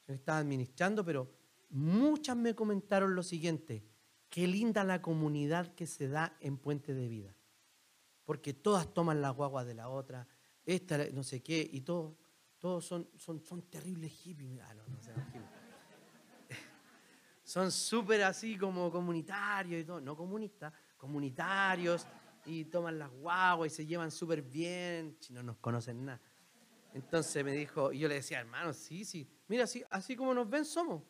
[0.07, 1.31] yo estaba administrando, pero
[1.69, 3.83] muchas me comentaron lo siguiente,
[4.29, 7.35] qué linda la comunidad que se da en Puente de Vida,
[8.23, 10.27] porque todas toman la guagua de la otra,
[10.67, 12.13] esta no sé qué, y todos,
[12.59, 14.97] todos son, son, son terribles hippies, ah, no, no,
[17.43, 22.05] son súper así como comunitarios y todo, no comunistas, comunitarios,
[22.45, 26.21] y toman las guaguas y se llevan súper bien, no nos conocen nada.
[26.93, 30.49] Entonces me dijo, y yo le decía, hermano, sí, sí, mira, así, así como nos
[30.49, 31.03] ven somos,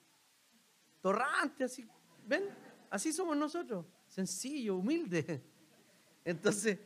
[1.01, 1.87] torrantes, así,
[2.25, 2.43] ven,
[2.89, 5.43] así somos nosotros, sencillo, humilde.
[6.25, 6.77] Entonces,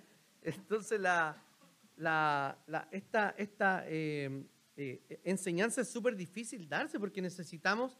[0.43, 1.35] entonces la,
[2.01, 7.97] la, esta, esta eh, eh, enseñanza es súper difícil darse porque necesitamos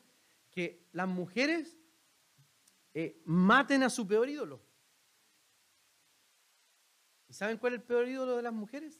[0.50, 1.78] que las mujeres
[2.94, 4.62] eh, maten a su peor ídolo.
[7.28, 9.00] ¿Y saben cuál es el peor ídolo de las mujeres?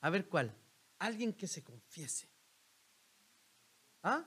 [0.00, 0.56] A ver cuál.
[0.98, 2.28] Alguien que se confiese.
[4.02, 4.24] ¿Ah?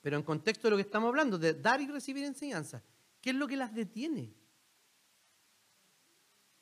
[0.00, 2.82] pero en contexto de lo que estamos hablando, de dar y recibir enseñanza,
[3.20, 4.34] ¿qué es lo que las detiene?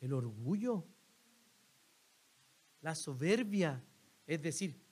[0.01, 0.87] El orgullo,
[2.81, 3.85] la soberbia,
[4.27, 4.83] es decir,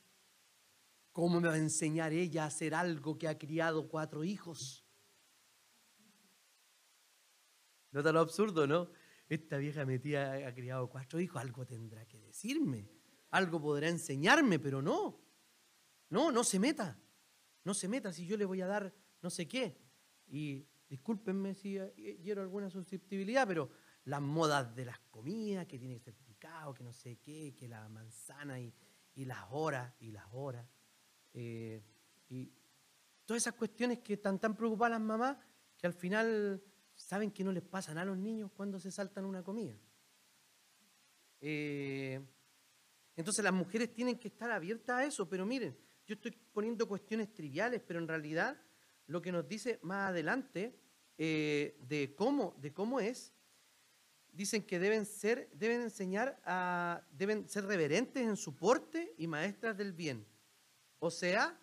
[1.12, 4.87] ¿cómo me va a enseñar ella a hacer algo que ha criado cuatro hijos?
[7.90, 8.90] No tan absurdo, ¿no?
[9.29, 12.90] Esta vieja metida ha criado cuatro hijos, algo tendrá que decirme,
[13.31, 15.21] algo podrá enseñarme, pero no.
[16.11, 16.99] No, no se meta.
[17.64, 19.79] No se meta si yo le voy a dar no sé qué.
[20.29, 21.79] Y discúlpenme si
[22.23, 23.71] quiero alguna susceptibilidad, pero
[24.09, 27.68] las modas de las comidas, que tiene que ser picado, que no sé qué, que
[27.68, 28.73] la manzana y,
[29.16, 30.66] las horas, y las horas.
[31.35, 31.83] Eh,
[32.31, 32.51] y
[33.27, 35.37] todas esas cuestiones que están tan preocupadas las mamás,
[35.77, 36.62] que al final
[36.94, 39.77] saben que no les pasan a los niños cuando se saltan una comida.
[41.42, 42.18] Eh,
[43.14, 47.35] entonces las mujeres tienen que estar abiertas a eso, pero miren, yo estoy poniendo cuestiones
[47.35, 48.59] triviales, pero en realidad
[49.07, 50.81] lo que nos dice más adelante
[51.18, 53.35] eh, de, cómo, de cómo es,
[54.32, 59.76] dicen que deben ser, deben enseñar a, deben ser reverentes en su porte y maestras
[59.76, 60.26] del bien.
[60.98, 61.58] O sea,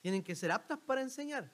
[0.00, 1.52] tienen que ser aptas para enseñar.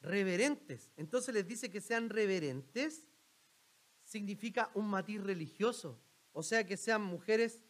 [0.00, 0.90] Reverentes.
[0.96, 3.06] Entonces les dice que sean reverentes,
[4.02, 6.00] significa un matiz religioso.
[6.32, 7.62] O sea, que sean mujeres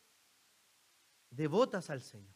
[1.30, 2.34] devotas al Señor.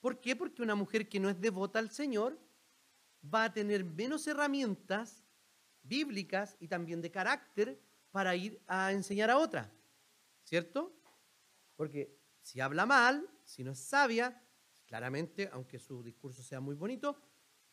[0.00, 0.34] ¿Por qué?
[0.34, 2.38] Porque una mujer que no es devota al Señor
[3.22, 5.24] va a tener menos herramientas
[5.82, 9.72] bíblicas y también de carácter para ir a enseñar a otra.
[10.44, 10.92] ¿Cierto?
[11.76, 14.42] Porque si habla mal, si no es sabia,
[14.86, 17.16] claramente, aunque su discurso sea muy bonito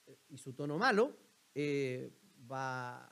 [0.06, 1.18] eh, y su tono malo,
[1.56, 2.12] eh,
[2.50, 3.10] va,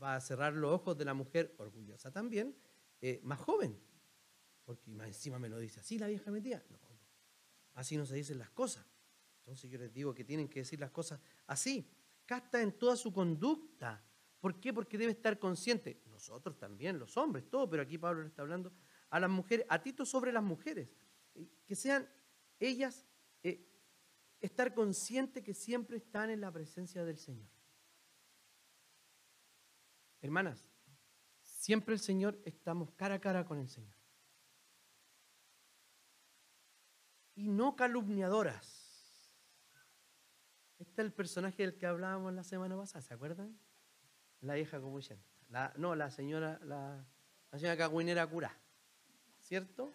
[0.00, 2.54] a cerrar los ojos de la mujer orgullosa también,
[3.00, 3.80] eh, más joven.
[4.64, 6.62] Porque más encima me lo dice así la vieja metida.
[6.68, 6.78] No,
[7.74, 8.86] Así no se dicen las cosas.
[9.38, 11.88] Entonces yo les digo que tienen que decir las cosas así.
[12.24, 14.02] Casta en toda su conducta.
[14.46, 14.72] ¿Por qué?
[14.72, 16.00] Porque debe estar consciente.
[16.06, 18.72] Nosotros también, los hombres, todo, pero aquí Pablo le está hablando
[19.10, 20.88] a las mujeres, a Tito sobre las mujeres.
[21.66, 22.08] Que sean
[22.60, 23.04] ellas
[23.42, 23.66] eh,
[24.40, 27.48] estar conscientes que siempre están en la presencia del Señor.
[30.20, 30.64] Hermanas,
[31.42, 33.96] siempre el Señor estamos cara a cara con el Señor.
[37.34, 38.86] y no calumniadoras.
[40.78, 43.65] Este es el personaje del que hablábamos la semana pasada, ¿se acuerdan?
[44.40, 45.00] La hija como
[45.48, 47.04] la No, la señora, la,
[47.50, 48.56] la señora cagüinera cura.
[49.40, 49.92] ¿Cierto?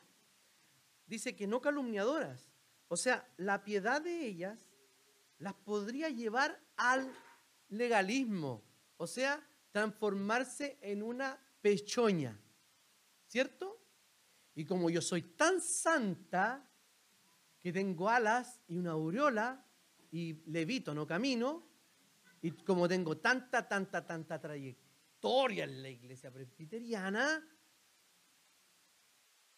[1.07, 2.51] Dice que no calumniadoras.
[2.87, 4.59] O sea, la piedad de ellas
[5.39, 7.11] las podría llevar al
[7.69, 8.63] legalismo.
[8.97, 12.39] O sea, transformarse en una pechoña.
[13.27, 13.81] ¿Cierto?
[14.55, 16.67] Y como yo soy tan santa,
[17.61, 19.63] que tengo alas y una aureola
[20.11, 21.63] y levito, no camino,
[22.41, 27.47] y como tengo tanta, tanta, tanta trayectoria en la iglesia presbiteriana,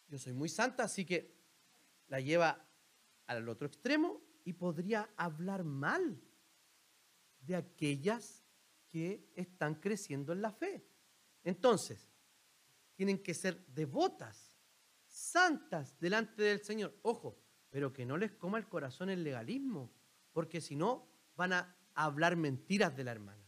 [0.08, 1.34] yo soy muy santa, así que
[2.08, 2.68] la lleva
[3.26, 6.20] al otro extremo y podría hablar mal
[7.40, 8.44] de aquellas
[8.88, 10.86] que están creciendo en la fe.
[11.42, 12.10] Entonces,
[12.94, 14.54] tienen que ser devotas,
[15.06, 16.96] santas delante del Señor.
[17.02, 17.38] Ojo,
[17.70, 19.90] pero que no les coma el corazón el legalismo,
[20.32, 23.44] porque si no van a hablar mentiras de la hermana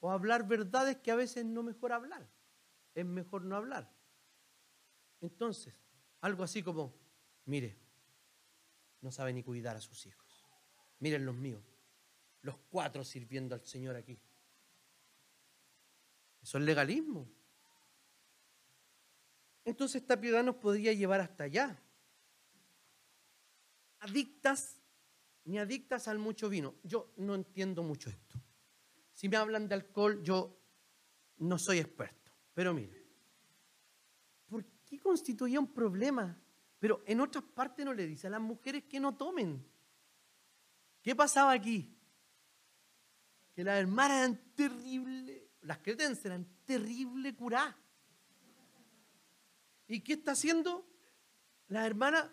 [0.00, 2.28] o hablar verdades que a veces no mejor hablar,
[2.94, 3.90] es mejor no hablar.
[5.20, 5.74] Entonces,
[6.20, 6.94] algo así como,
[7.44, 7.78] mire,
[9.00, 10.44] no sabe ni cuidar a sus hijos.
[10.98, 11.62] Miren los míos,
[12.42, 14.20] los cuatro sirviendo al Señor aquí.
[16.42, 17.30] Eso es legalismo.
[19.64, 21.80] Entonces esta piedad nos podría llevar hasta allá.
[24.00, 24.81] Adictas,
[25.44, 26.76] ni adictas al mucho vino.
[26.82, 28.40] Yo no entiendo mucho esto.
[29.12, 30.58] Si me hablan de alcohol, yo
[31.38, 32.32] no soy experto.
[32.54, 33.06] Pero mire,
[34.48, 36.38] ¿por qué constituía un problema?
[36.78, 39.64] Pero en otras partes no le dice a las mujeres que no tomen.
[41.02, 41.96] ¿Qué pasaba aquí?
[43.54, 47.76] Que las hermanas eran terribles, las cretenses eran terrible curá.
[49.86, 50.86] ¿Y qué está haciendo
[51.68, 52.32] la hermana?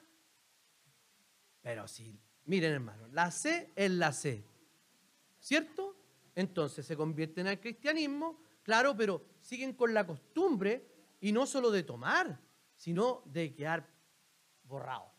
[1.62, 2.19] Pero sí,
[2.50, 4.44] miren hermano, la C es la C,
[5.40, 5.96] ¿cierto?
[6.34, 10.84] Entonces se convierten al cristianismo, claro, pero siguen con la costumbre
[11.22, 12.42] y no solo de tomar,
[12.76, 13.88] sino de quedar
[14.64, 15.14] borrado.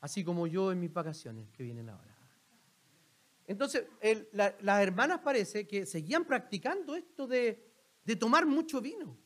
[0.00, 2.14] Así como yo en mis vacaciones que vienen ahora.
[3.46, 3.86] Entonces,
[4.32, 7.64] las hermanas parece que seguían practicando esto de,
[8.20, 9.16] tomar mucho vino.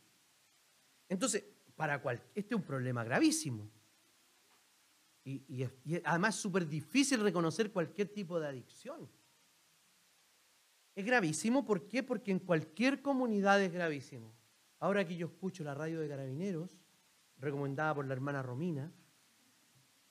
[1.09, 1.43] Entonces,
[1.75, 3.69] para cual, este es un problema gravísimo.
[5.49, 9.09] Y, además es súper difícil reconocer cualquier tipo de adicción.
[10.95, 12.03] Es gravísimo, ¿por qué?
[12.03, 14.35] Porque en cualquier comunidad es gravísimo.
[14.81, 16.79] Ahora que yo escucho la radio de carabineros,
[17.39, 18.93] recomendada por la hermana Romina,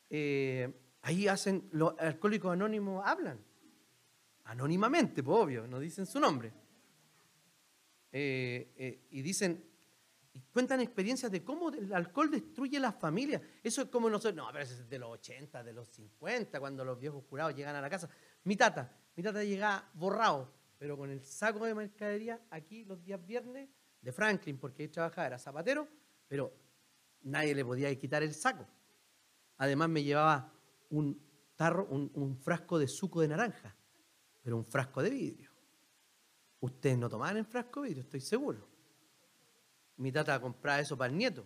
[0.10, 3.40] eh, ahí hacen, los alcohólicos anónimos hablan,
[4.46, 6.52] anónimamente, pues obvio, no dicen su nombre.
[8.12, 9.69] Eh, eh, y dicen,
[10.34, 13.42] y cuentan experiencias de cómo el alcohol destruye las familias.
[13.64, 16.86] Eso es como nosotros, no, pero eso es de los 80, de los 50, cuando
[16.86, 18.10] los viejos curados llegan a la casa.
[18.44, 23.26] Mi tata, mi tata llegaba borrado, pero con el saco de mercadería aquí los días
[23.26, 23.70] viernes
[24.02, 25.88] de Franklin, porque él trabajaba, era zapatero,
[26.28, 26.54] pero
[27.22, 28.66] nadie le podía quitar el saco.
[29.58, 30.54] Además me llevaba
[30.90, 31.22] un
[31.56, 33.76] tarro, un, frasco de suco de naranja,
[34.42, 35.52] pero un frasco de vidrio.
[36.62, 38.68] Ustedes no tomaban en frasco de vidrio, estoy seguro.
[40.00, 41.46] Mi tata compraba eso para el nieto.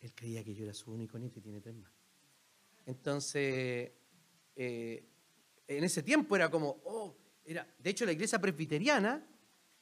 [0.00, 1.92] Él creía que yo era su único nieto y tiene tres más.
[2.86, 3.92] Entonces,
[4.56, 5.08] eh,
[5.66, 9.26] en ese tiempo era como, oh, era, de hecho la iglesia presbiteriana,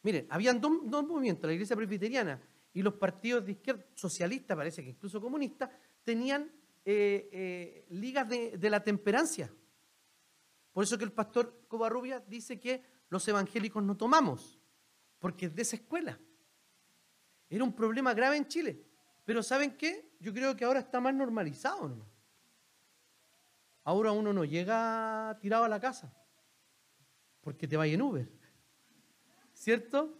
[0.03, 2.41] miren, habían dos, dos movimientos, la iglesia presbiteriana
[2.73, 5.71] y los partidos de izquierda, socialistas, parece que incluso comunistas,
[6.05, 6.51] tenían
[6.85, 9.53] eh, eh, ligas de, la temperancia.
[10.73, 14.61] Por eso que el pastor Covarrubia dice que los evangélicos no tomamos,
[15.19, 16.19] porque es de esa escuela.
[17.49, 18.85] Era un problema grave en Chile.
[19.25, 20.13] Pero ¿saben qué?
[20.21, 21.89] Yo creo que ahora está más normalizado.
[21.89, 22.07] ¿no?
[23.85, 26.13] Ahora uno no llega tirado a la casa,
[27.41, 28.29] porque te vaya en Uber.
[29.55, 30.19] ¿Cierto?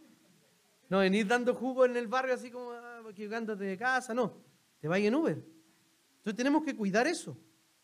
[0.89, 4.43] No venís dando jugo en el barrio así como ah, de casa, no.
[4.81, 5.37] Te vaya en Uber.
[6.19, 7.37] Entonces tenemos que cuidar eso.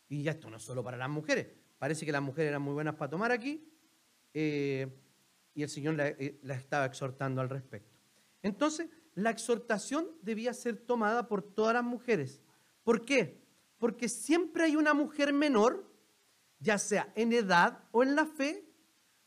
[0.09, 1.47] Y ya esto no es solo para las mujeres.
[1.77, 3.67] Parece que las mujeres eran muy buenas para tomar aquí
[4.33, 4.87] eh,
[5.53, 7.97] y el Señor eh, las estaba exhortando al respecto.
[8.41, 12.41] Entonces, la exhortación debía ser tomada por todas las mujeres.
[12.83, 13.41] ¿Por qué?
[13.77, 15.89] Porque siempre hay una mujer menor,
[16.59, 18.69] ya sea en edad o en la fe,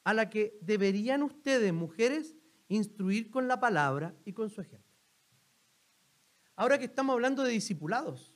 [0.04, 2.36] a la que deberían ustedes, mujeres,
[2.68, 4.88] instruir con la palabra y con su ejemplo.
[6.54, 8.34] Ahora que estamos hablando de discipulados,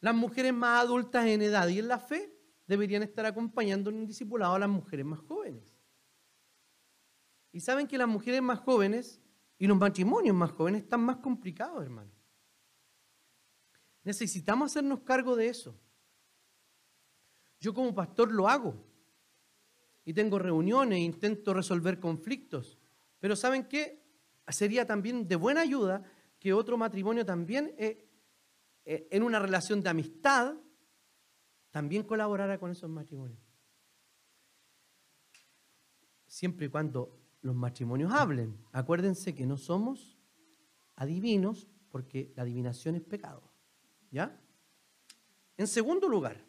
[0.00, 4.06] las mujeres más adultas en edad y en la fe deberían estar acompañando en un
[4.06, 5.76] discipulado a las mujeres más jóvenes.
[7.52, 9.21] Y saben que las mujeres más jóvenes
[9.62, 12.10] y los matrimonios más jóvenes están más complicados, hermano.
[14.02, 15.80] Necesitamos hacernos cargo de eso.
[17.60, 18.84] Yo como pastor lo hago.
[20.04, 22.76] Y tengo reuniones, intento resolver conflictos.
[23.20, 24.04] Pero ¿saben qué?
[24.48, 26.02] Sería también de buena ayuda
[26.40, 28.10] que otro matrimonio también eh,
[28.84, 30.56] eh, en una relación de amistad,
[31.70, 33.38] también colaborará con esos matrimonios.
[36.26, 38.56] Siempre y cuando los matrimonios hablen.
[38.72, 40.18] Acuérdense que no somos
[40.96, 43.42] adivinos porque la adivinación es pecado.
[44.10, 44.40] ¿Ya?
[45.56, 46.42] En segundo lugar,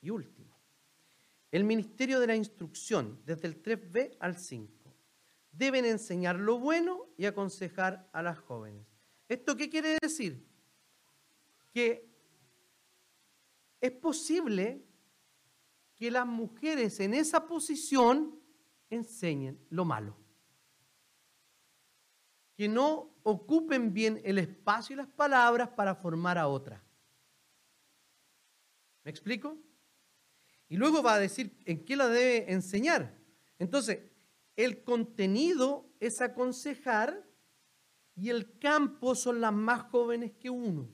[0.00, 0.54] y último,
[1.50, 4.94] el ministerio de la instrucción, desde el 3b al 5,
[5.52, 8.86] deben enseñar lo bueno y aconsejar a las jóvenes.
[9.28, 10.46] ¿Esto qué quiere decir?
[11.76, 12.10] que
[13.82, 14.82] es posible
[15.94, 18.35] que las mujeres en esa posición
[18.90, 20.16] enseñen lo malo.
[22.54, 26.82] Que no ocupen bien el espacio y las palabras para formar a otra.
[29.04, 29.58] ¿Me explico?
[30.68, 33.16] Y luego va a decir en qué la debe enseñar.
[33.58, 34.00] Entonces,
[34.56, 37.24] el contenido es aconsejar
[38.16, 40.88] y el campo son las más jóvenes que uno.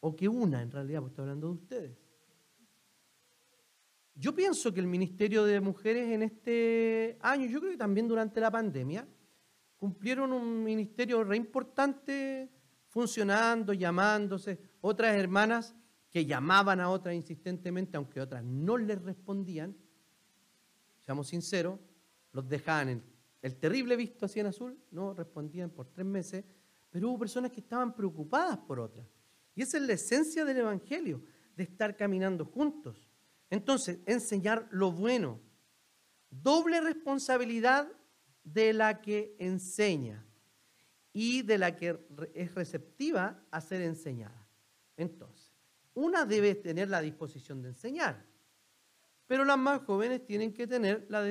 [0.00, 2.01] O que una, en realidad, porque estoy hablando de ustedes.
[4.14, 8.40] Yo pienso que el Ministerio de Mujeres en este año, yo creo que también durante
[8.40, 9.06] la pandemia,
[9.76, 12.50] cumplieron un ministerio re importante
[12.88, 14.60] funcionando, llamándose.
[14.82, 15.74] Otras hermanas
[16.10, 19.74] que llamaban a otras insistentemente, aunque otras no les respondían,
[21.00, 21.80] seamos sinceros,
[22.32, 26.44] los dejaban en el terrible visto así en azul, no respondían por tres meses,
[26.90, 29.06] pero hubo personas que estaban preocupadas por otras.
[29.54, 31.22] Y esa es la esencia del Evangelio,
[31.56, 33.10] de estar caminando juntos.
[33.52, 35.38] Entonces, enseñar lo bueno.
[36.30, 37.86] Doble responsabilidad
[38.42, 40.24] de la que enseña
[41.12, 42.00] y de la que
[42.32, 44.48] es receptiva a ser enseñada.
[44.96, 45.52] Entonces,
[45.92, 48.24] una debe tener la disposición de enseñar,
[49.26, 51.22] pero las más jóvenes tienen que tener la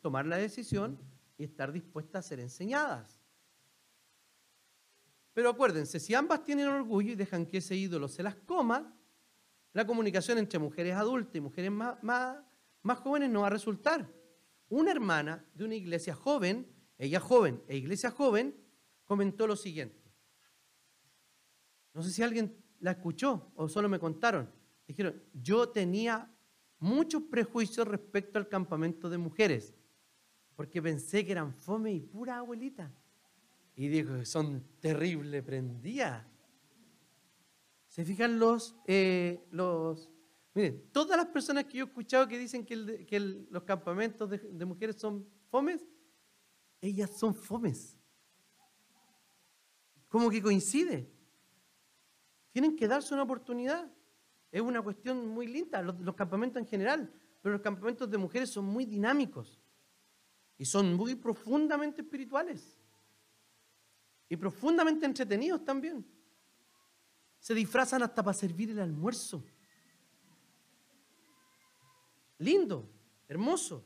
[0.00, 0.98] tomar la decisión
[1.38, 3.20] y estar dispuestas a ser enseñadas.
[5.32, 8.98] Pero acuérdense, si ambas tienen orgullo y dejan que ese ídolo se las coma,
[9.72, 12.38] la comunicación entre mujeres adultas y mujeres más,
[12.98, 14.10] jóvenes no va a resultar.
[14.68, 16.66] Una hermana de una iglesia joven,
[16.98, 18.56] ella joven e iglesia joven,
[19.04, 20.02] comentó lo siguiente.
[21.94, 24.50] No sé si alguien la escuchó o solo me contaron.
[24.86, 26.30] Dijeron, yo tenía
[26.78, 29.74] muchos prejuicios respecto al campamento de mujeres,
[30.54, 32.92] porque pensé que eran fome y pura abuelita.
[33.74, 36.28] Y dijo, son terrible prendía.
[37.92, 40.10] ¿Se fijan los, eh, los...
[40.54, 43.20] Miren, todas las personas que yo he escuchado que dicen que,
[43.50, 45.84] los campamentos de, mujeres son fomes,
[46.80, 47.98] ellas son fomes.
[50.08, 51.12] Como que coincide.
[52.50, 53.92] Tienen que darse una oportunidad.
[54.50, 57.12] Es una cuestión muy linda, los, campamentos en general,
[57.42, 59.60] pero los campamentos de mujeres son muy dinámicos
[60.56, 62.80] y son muy profundamente espirituales
[64.30, 66.06] y profundamente entretenidos también.
[67.42, 69.44] Se disfrazan hasta para servir el almuerzo.
[72.38, 72.88] Lindo,
[73.26, 73.84] hermoso.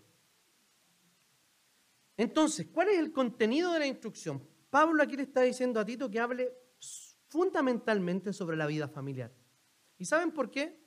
[2.18, 4.46] Entonces, ¿cuál es el contenido de la instrucción?
[4.68, 6.52] Pablo aquí le está diciendo a Tito que hable
[7.28, 9.34] fundamentalmente sobre la vida familiar.
[9.96, 10.78] ¿Y saben por qué?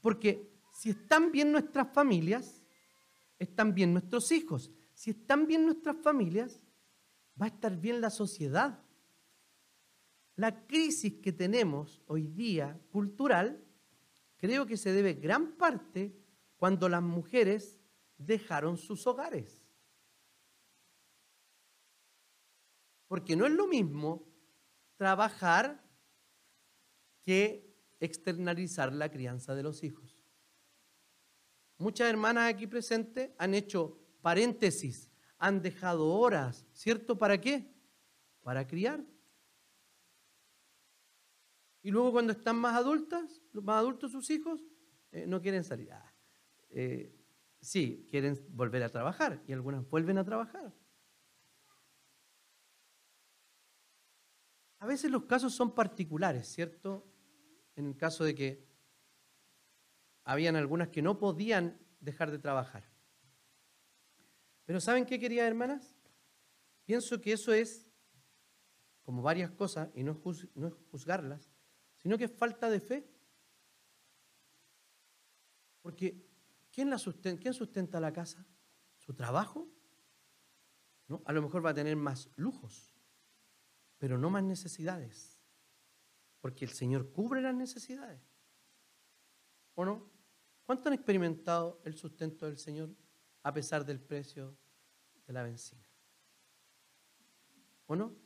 [0.00, 2.60] Porque si están bien nuestras familias,
[3.38, 4.72] están bien nuestros hijos.
[4.94, 6.60] Si están bien nuestras familias,
[7.40, 8.82] va a estar bien la sociedad.
[10.40, 13.62] La crisis que tenemos hoy día cultural,
[14.38, 16.16] creo que se debe gran parte
[16.56, 17.78] cuando las mujeres
[18.16, 19.62] dejaron sus hogares.
[23.06, 24.26] Porque no es lo mismo
[24.96, 25.86] trabajar
[27.20, 30.18] que externalizar la crianza de los hijos.
[31.76, 37.18] Muchas hermanas aquí presentes han hecho paréntesis, han dejado horas, ¿cierto?
[37.18, 37.70] ¿Para qué?
[38.40, 39.04] Para criar.
[41.82, 44.62] Y luego cuando están más adultas, más adultos sus hijos,
[45.12, 45.92] eh, no quieren salir.
[45.92, 46.12] Ah,
[46.70, 47.14] eh,
[47.60, 50.72] sí, quieren volver a trabajar y algunas vuelven a trabajar.
[54.78, 57.06] A veces los casos son particulares, ¿cierto?
[57.76, 58.66] En el caso de que
[60.24, 62.90] habían algunas que no podían dejar de trabajar.
[64.64, 65.96] Pero ¿saben qué, queridas hermanas?
[66.84, 67.90] Pienso que eso es,
[69.02, 71.50] como varias cosas, y no es, juzgarlas,
[72.02, 73.08] sino que es falta de fe.
[75.82, 76.26] Porque
[76.70, 78.46] ¿quién, la sustenta, ¿quién sustenta la casa?
[78.98, 79.68] ¿Su trabajo?
[81.08, 81.22] ¿No?
[81.24, 82.90] A lo mejor va a tener más lujos
[84.00, 85.38] pero no más necesidades,
[86.40, 88.22] porque el Señor cubre las necesidades.
[89.74, 90.10] ¿O no?
[90.64, 92.96] ¿Cuánto han experimentado el sustento del Señor
[93.42, 94.56] a pesar del precio
[95.26, 95.86] de la benzina?
[97.84, 98.16] ¿O no?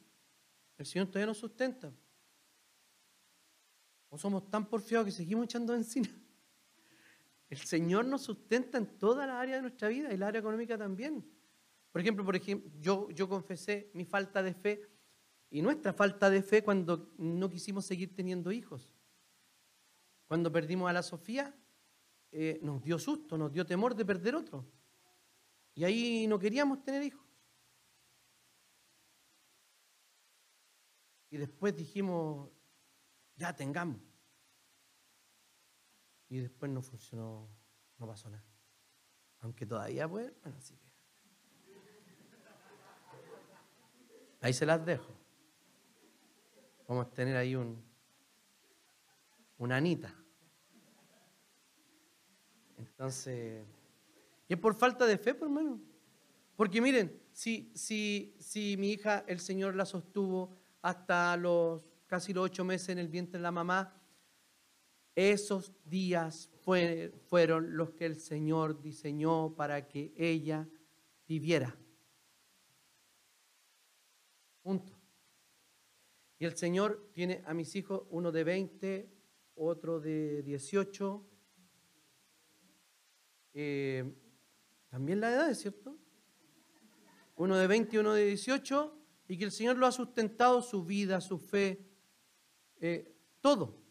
[0.79, 1.93] El Señor todavía nos sustenta.
[4.15, 6.09] ¿O somos tan porfiados que seguimos echando benzina?
[7.51, 10.79] El Señor nos sustenta en toda la área de nuestra vida y la área económica
[10.79, 11.29] también.
[11.91, 14.89] Por ejemplo, por ejemplo yo, yo confesé mi falta de fe
[15.51, 18.95] y nuestra falta de fe cuando no quisimos seguir teniendo hijos.
[20.29, 21.53] Cuando perdimos a la Sofía,
[22.31, 24.65] eh, nos dio susto, nos dio temor de perder otro.
[25.75, 27.27] Y ahí no queríamos tener hijos.
[31.31, 32.54] Y después dijimos,
[33.37, 34.01] ya tengamos.
[36.29, 37.49] Y después no funcionó,
[37.99, 38.45] no pasó nada.
[39.41, 40.85] Aunque todavía, pues, bueno, así que.
[44.41, 45.13] Ahí se las dejo.
[46.87, 47.83] Vamos a tener ahí un,
[49.59, 50.15] una anita.
[52.77, 53.65] Entonces,
[54.49, 55.81] y es por falta de fe, por pues, hermano.
[56.57, 61.83] Porque miren, si, si, si mi hija, el Señor la sostuvo hasta los
[62.15, 63.93] casi los ocho meses en el vientre de la mamá,
[65.17, 70.69] esos días fueron los que el Señor diseñó para que ella
[71.27, 71.77] viviera.
[74.63, 74.97] Punto.
[76.39, 79.11] Y el Señor tiene a mis hijos, uno de 20,
[79.57, 81.21] otro de 18.
[83.55, 84.05] Eh,
[84.89, 85.99] también la edad, ¿es cierto?
[87.35, 89.01] Uno de 20 y uno de 18.
[89.27, 91.91] Y que el Señor lo ha sustentado su vida, su fe,
[92.81, 93.83] eh, todo,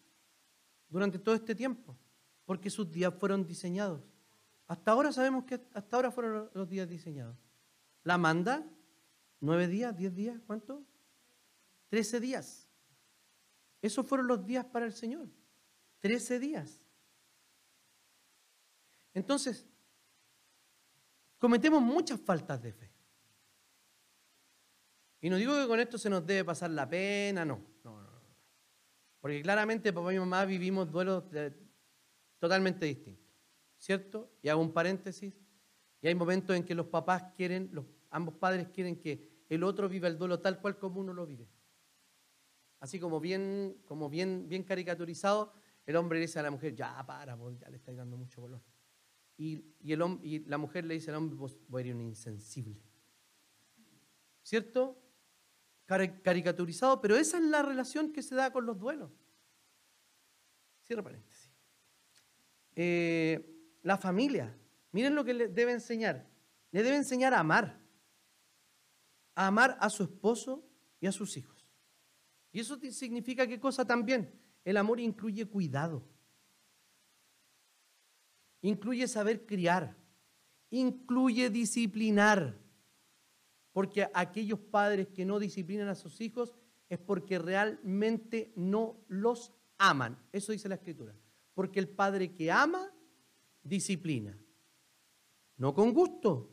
[0.90, 1.98] durante todo este tiempo.
[2.46, 4.02] Porque sus días fueron diseñados.
[4.68, 7.38] Hasta ahora sabemos que hasta ahora fueron los días diseñados.
[8.04, 8.66] La manda,
[9.40, 10.84] nueve días, diez días, ¿cuánto?
[11.90, 12.68] Trece días.
[13.82, 15.30] Esos fueron los días para el Señor.
[16.00, 16.80] Trece días.
[19.14, 19.66] Entonces,
[21.38, 22.92] cometemos muchas faltas de fe.
[25.22, 27.73] Y no digo que con esto se nos debe pasar la pena, no.
[29.24, 31.24] Porque claramente papá y mamá vivimos duelos
[32.40, 33.26] totalmente distintos.
[33.78, 34.30] ¿Cierto?
[34.42, 35.34] Y hago un paréntesis.
[36.02, 39.88] Y hay momentos en que los papás quieren, los, ambos padres quieren que el otro
[39.88, 41.48] viva el duelo tal cual como uno lo vive.
[42.82, 45.54] Así como bien, como bien, bien caricaturizado,
[45.86, 48.62] el hombre le dice a la mujer, ya para, ya le está dando mucho color.
[49.38, 52.84] Y, el, y la mujer le dice al hombre, vos, vos eres un insensible.
[54.42, 55.02] ¿Cierto?
[55.86, 59.12] Caricaturizado, pero esa es la relación que se da con los duelos.
[60.84, 61.52] Cierra paréntesis.
[62.76, 64.58] Eh, la familia,
[64.92, 66.28] miren lo que le debe enseñar.
[66.72, 67.80] Le debe enseñar a amar.
[69.36, 70.66] A amar a su esposo
[71.00, 71.68] y a sus hijos.
[72.52, 74.32] Y eso significa qué cosa también.
[74.64, 76.08] El amor incluye cuidado.
[78.62, 79.98] Incluye saber criar.
[80.70, 82.63] Incluye disciplinar.
[83.74, 86.54] Porque aquellos padres que no disciplinan a sus hijos
[86.88, 90.18] es porque realmente no los aman.
[90.32, 91.16] Eso dice la escritura.
[91.56, 92.92] Porque el padre que ama,
[93.64, 94.38] disciplina.
[95.58, 96.52] No con gusto.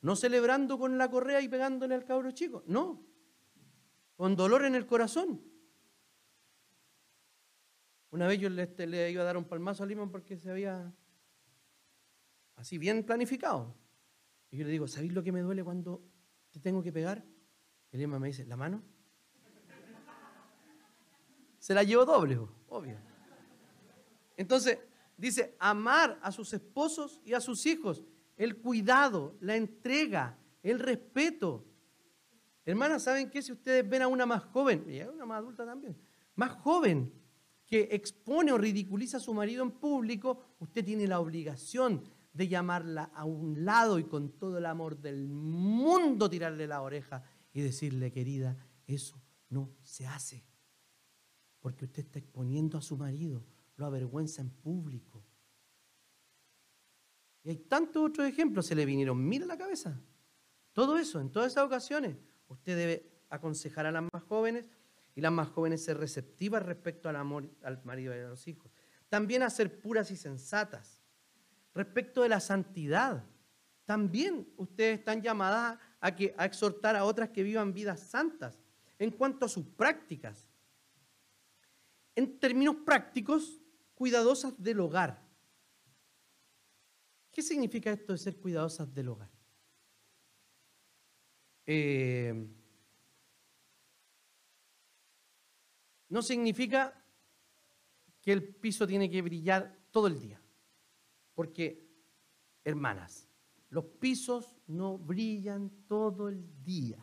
[0.00, 2.64] No celebrando con la correa y pegándole al cabro chico.
[2.66, 3.06] No.
[4.16, 5.40] Con dolor en el corazón.
[8.10, 10.92] Una vez yo le, le iba a dar un palmazo a Limón porque se había
[12.56, 13.74] así bien planificado.
[14.50, 16.11] Y yo le digo, ¿sabéis lo que me duele cuando
[16.52, 17.24] ¿Te tengo que pegar?
[17.90, 18.82] El me dice, ¿la mano?
[21.58, 22.38] Se la llevo doble,
[22.68, 22.98] obvio.
[24.36, 24.78] Entonces,
[25.16, 28.04] dice, amar a sus esposos y a sus hijos,
[28.36, 31.64] el cuidado, la entrega, el respeto.
[32.64, 33.42] Hermanas, ¿saben qué?
[33.42, 35.96] Si ustedes ven a una más joven, y a una más adulta también,
[36.34, 37.12] más joven,
[37.66, 42.02] que expone o ridiculiza a su marido en público, usted tiene la obligación
[42.32, 47.22] de llamarla a un lado y con todo el amor del mundo tirarle la oreja
[47.52, 48.56] y decirle, querida,
[48.86, 49.20] eso
[49.50, 50.44] no se hace.
[51.60, 53.44] Porque usted está exponiendo a su marido,
[53.76, 55.24] lo avergüenza en público.
[57.44, 60.00] Y hay tantos otros ejemplos, se le vinieron mil a la cabeza.
[60.72, 62.16] Todo eso, en todas esas ocasiones,
[62.48, 64.70] usted debe aconsejar a las más jóvenes
[65.14, 68.72] y las más jóvenes ser receptivas respecto al amor al marido y a los hijos.
[69.08, 71.01] También a ser puras y sensatas
[71.74, 73.24] respecto de la santidad.
[73.84, 78.58] También ustedes están llamadas a, que, a exhortar a otras que vivan vidas santas
[78.98, 80.48] en cuanto a sus prácticas.
[82.14, 83.60] En términos prácticos,
[83.94, 85.22] cuidadosas del hogar.
[87.30, 89.30] ¿Qué significa esto de ser cuidadosas del hogar?
[91.64, 92.46] Eh,
[96.08, 97.02] no significa
[98.20, 100.41] que el piso tiene que brillar todo el día.
[101.34, 101.88] Porque,
[102.64, 103.28] hermanas,
[103.70, 107.02] los pisos no brillan todo el día,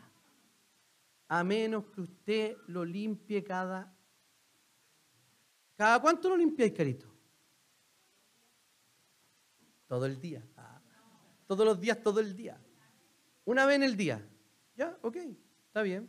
[1.28, 3.96] a menos que usted lo limpie cada...
[5.76, 7.06] ¿Cada cuánto lo limpiáis, carito?
[9.86, 10.46] Todo el día.
[10.56, 10.80] Ah,
[11.46, 12.60] todos los días, todo el día.
[13.44, 14.28] Una vez en el día.
[14.76, 15.16] Ya, ok,
[15.66, 16.08] está bien.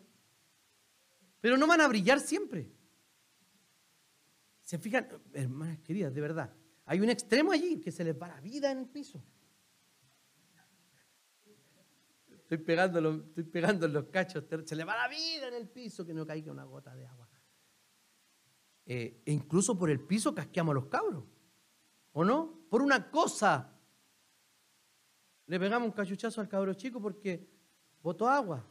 [1.40, 2.72] Pero no van a brillar siempre.
[4.62, 5.08] ¿Se fijan?
[5.34, 6.54] Hermanas queridas, de verdad.
[6.92, 9.24] Hay un extremo allí que se les va la vida en el piso.
[12.30, 16.14] Estoy pegando, estoy pegando los cachos, se le va la vida en el piso, que
[16.14, 17.30] no caiga una gota de agua.
[18.86, 21.24] Eh, e incluso por el piso casqueamos los cabros,
[22.12, 22.66] ¿o no?
[22.70, 23.74] por una cosa.
[25.46, 27.50] Le pegamos un cachuchazo al cabro chico porque
[28.02, 28.68] botó agua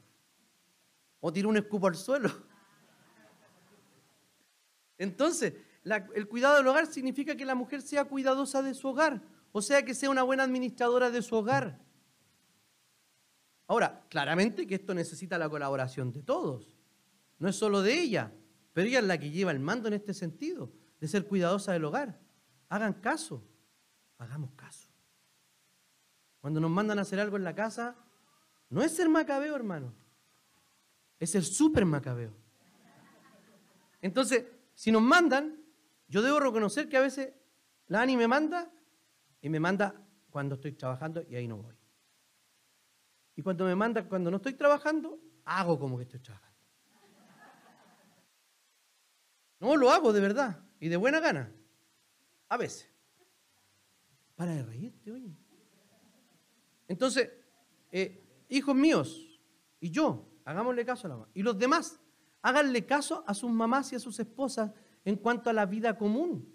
[1.21, 2.31] o tiró un escupo al suelo.
[4.99, 5.55] Entonces,
[5.85, 9.23] el cuidado del hogar significa que la mujer sea cuidadosa de su hogar,
[9.53, 11.81] o sea, que sea una buena administradora de su hogar.
[13.67, 16.77] Ahora, claramente que esto necesita la colaboración de todos,
[17.39, 18.33] no es solo de ella,
[18.73, 21.85] pero ella es la que lleva el mando en este sentido, de ser cuidadosa del
[21.85, 22.19] hogar.
[22.69, 23.43] Hagan caso,
[24.19, 24.89] hagamos caso.
[26.41, 27.97] Cuando nos mandan a hacer algo en la casa,
[28.69, 29.93] no es ser macabeo, hermano,
[31.19, 32.33] es ser súper macabeo.
[34.01, 35.60] Entonces, si nos mandan,
[36.11, 37.33] yo debo reconocer que a veces
[37.87, 38.71] la Ani me manda
[39.41, 39.95] y me manda
[40.29, 41.77] cuando estoy trabajando y ahí no voy.
[43.37, 46.51] Y cuando me manda cuando no estoy trabajando, hago como que estoy trabajando.
[49.61, 51.55] No, lo hago de verdad y de buena gana.
[52.49, 52.91] A veces.
[54.35, 55.37] Para de reírte, oye.
[56.89, 57.31] Entonces,
[57.93, 59.41] eh, hijos míos
[59.79, 61.29] y yo, hagámosle caso a la mamá.
[61.35, 62.01] Y los demás,
[62.43, 64.73] háganle caso a sus mamás y a sus esposas
[65.05, 66.49] en cuanto a la vida común.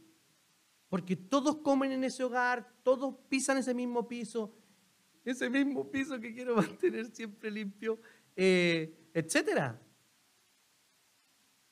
[0.89, 4.56] Porque todos comen en ese hogar, todos pisan ese mismo piso,
[5.24, 8.00] ese mismo piso que quiero mantener siempre limpio,
[8.36, 9.82] eh, etcétera.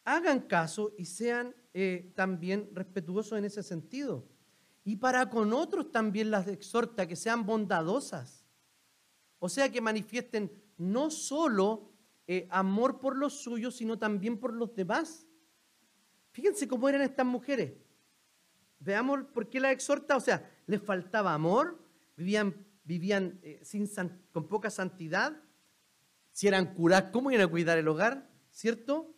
[0.05, 4.27] Hagan caso y sean eh, también respetuosos en ese sentido.
[4.83, 8.45] Y para con otros también las exhorta que sean bondadosas.
[9.39, 11.93] O sea, que manifiesten no solo
[12.27, 15.27] eh, amor por los suyos, sino también por los demás.
[16.33, 17.73] Fíjense cómo eran estas mujeres.
[18.79, 20.17] Veamos por qué la exhorta.
[20.17, 21.79] O sea, les faltaba amor,
[22.17, 23.87] vivían, vivían eh, sin,
[24.31, 25.39] con poca santidad.
[26.31, 28.27] Si eran curadas, ¿cómo iban a cuidar el hogar?
[28.51, 29.13] ¿Cierto?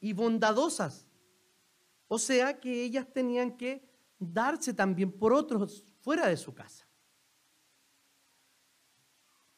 [0.00, 1.06] Y bondadosas.
[2.08, 3.86] O sea que ellas tenían que
[4.18, 6.86] darse también por otros fuera de su casa.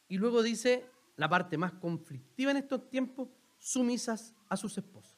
[0.09, 0.85] Y luego dice
[1.17, 5.12] la parte más conflictiva en estos tiempos, sumisas a sus esposos.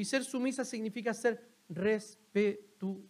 [0.00, 3.04] Y ser sumisa significa ser respetuosa.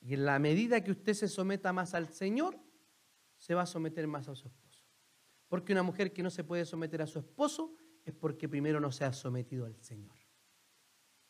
[0.00, 2.58] Y en la medida que usted se someta más al Señor,
[3.36, 4.86] se va a someter más a su esposo.
[5.48, 7.76] Porque una mujer que no se puede someter a su esposo
[8.06, 10.16] es porque primero no se ha sometido al Señor.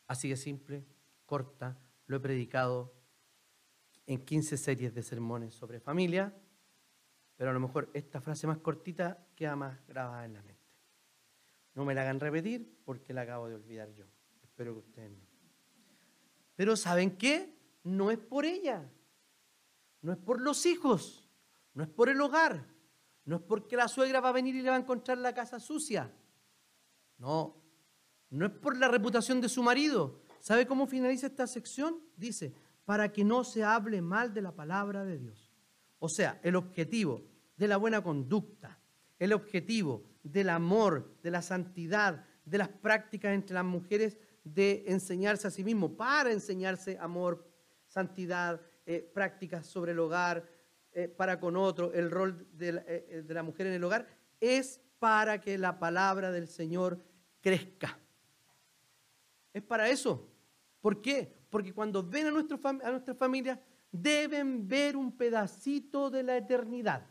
[0.07, 0.87] Así de simple,
[1.25, 2.95] corta, lo he predicado
[4.05, 6.33] en 15 series de sermones sobre familia,
[7.35, 10.54] pero a lo mejor esta frase más cortita queda más grabada en la mente.
[11.75, 14.05] No me la hagan repetir porque la acabo de olvidar yo.
[14.41, 15.25] Espero que ustedes no.
[16.55, 17.53] Pero ¿saben qué?
[17.83, 18.89] No es por ella.
[20.01, 21.29] No es por los hijos.
[21.73, 22.65] No es por el hogar.
[23.25, 25.59] No es porque la suegra va a venir y le va a encontrar la casa
[25.59, 26.11] sucia.
[27.17, 27.61] No.
[28.29, 30.21] No es por la reputación de su marido.
[30.39, 31.99] ¿Sabe cómo finaliza esta sección?
[32.15, 32.55] Dice,
[32.85, 35.51] para que no se hable mal de la palabra de Dios.
[35.99, 37.23] O sea, el objetivo
[37.57, 38.79] de la buena conducta,
[39.17, 45.47] el objetivo del amor, de la santidad, de las prácticas entre las mujeres de enseñarse
[45.47, 47.47] a sí mismo, para enseñarse amor,
[47.87, 50.49] santidad, eh, prácticas sobre el hogar,
[50.91, 54.07] eh, para con otro, el rol de la, eh, de la mujer en el hogar,
[54.39, 56.99] es para que la palabra del Señor
[57.39, 57.99] crezca.
[59.53, 60.27] Es para eso.
[60.81, 61.31] ¿Por qué?
[61.49, 63.61] Porque cuando ven a, nuestro, a nuestra familia,
[63.91, 67.05] deben ver un pedacito de la eternidad.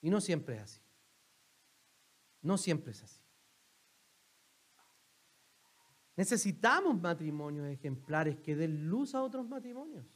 [0.00, 0.80] Y no siempre es así.
[2.42, 3.20] No siempre es así.
[6.16, 10.06] Necesitamos matrimonios ejemplares que den luz a otros matrimonios.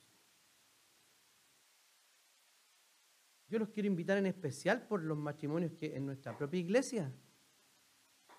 [3.48, 7.12] Yo los quiero invitar en especial por los matrimonios que en nuestra propia iglesia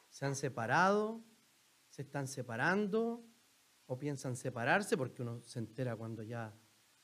[0.10, 1.22] se han separado,
[1.89, 3.24] se están separando
[3.86, 6.58] o piensan separarse porque uno se entera cuando ya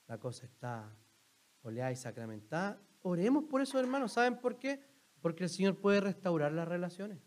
[0.07, 0.95] la cosa está
[1.61, 4.11] oleada y sacramentada Oremos por eso, hermanos.
[4.11, 4.83] ¿Saben por qué?
[5.21, 7.19] Porque el Señor puede restaurar las relaciones.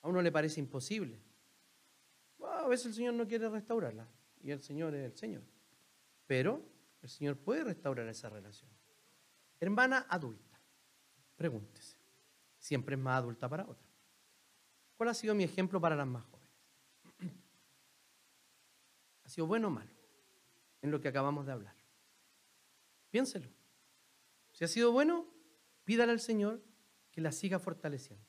[0.00, 1.20] A uno le parece imposible.
[2.42, 4.08] a veces el Señor no quiere restaurarla
[4.42, 5.42] y el Señor es el Señor.
[6.26, 6.62] Pero
[7.02, 8.70] el Señor puede restaurar esa relación.
[9.60, 10.58] Hermana adulta,
[11.36, 11.98] pregúntese.
[12.58, 13.86] Siempre es más adulta para otra.
[14.96, 16.54] ¿Cuál ha sido mi ejemplo para las más jóvenes?
[19.24, 19.90] ¿Ha sido bueno o malo
[20.80, 21.79] en lo que acabamos de hablar?
[23.10, 23.50] Piénselo.
[24.52, 25.26] Si ha sido bueno,
[25.84, 26.62] pídale al Señor
[27.10, 28.24] que la siga fortaleciendo.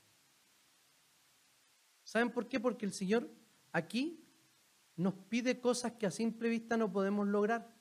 [2.04, 2.60] ¿Saben por qué?
[2.60, 3.30] Porque el Señor
[3.72, 4.28] aquí
[4.96, 7.76] nos pide cosas que a simple vista no podemos lograr,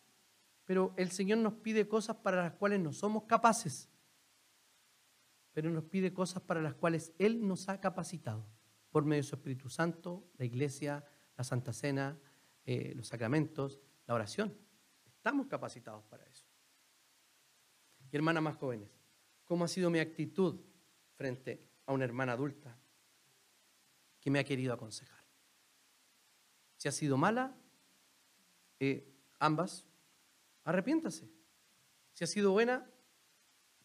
[0.64, 3.88] pero el Señor nos pide cosas para las cuales no somos capaces.
[5.52, 8.46] pero nos pide cosas para las cuales Él nos ha capacitado
[8.90, 11.04] por medio de su Espíritu Santo, la iglesia,
[11.36, 12.18] la Santa Cena,
[12.64, 14.56] eh, los sacramentos, la oración.
[15.04, 16.29] Estamos capacitados para eso.
[18.10, 18.90] Y hermanas más jóvenes,
[19.44, 20.60] ¿cómo ha sido mi actitud
[21.16, 22.76] frente a una hermana adulta
[24.18, 25.24] que me ha querido aconsejar?
[26.76, 27.54] Si ha sido mala,
[28.78, 29.06] eh,
[29.38, 29.86] ambas,
[30.64, 31.30] arrepiéntase.
[32.12, 32.90] Si ha sido buena,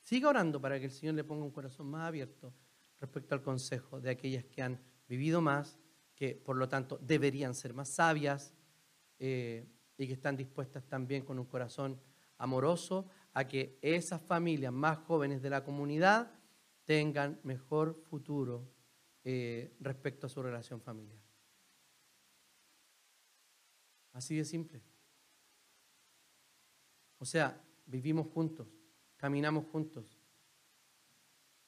[0.01, 2.53] siga orando para que el Señor le ponga un corazón más abierto
[2.99, 5.78] respecto al consejo de aquellas que han vivido más,
[6.15, 8.53] que por lo tanto deberían ser más sabias
[9.19, 9.67] eh,
[9.97, 11.99] y que están dispuestas también con un corazón
[12.38, 16.31] amoroso a que esas familias más jóvenes de la comunidad
[16.86, 18.71] tengan mejor futuro
[19.25, 21.21] eh, respecto a su relación familiar.
[24.13, 24.81] Así de simple.
[27.17, 28.67] O sea, vivimos juntos,
[29.17, 30.17] caminamos juntos.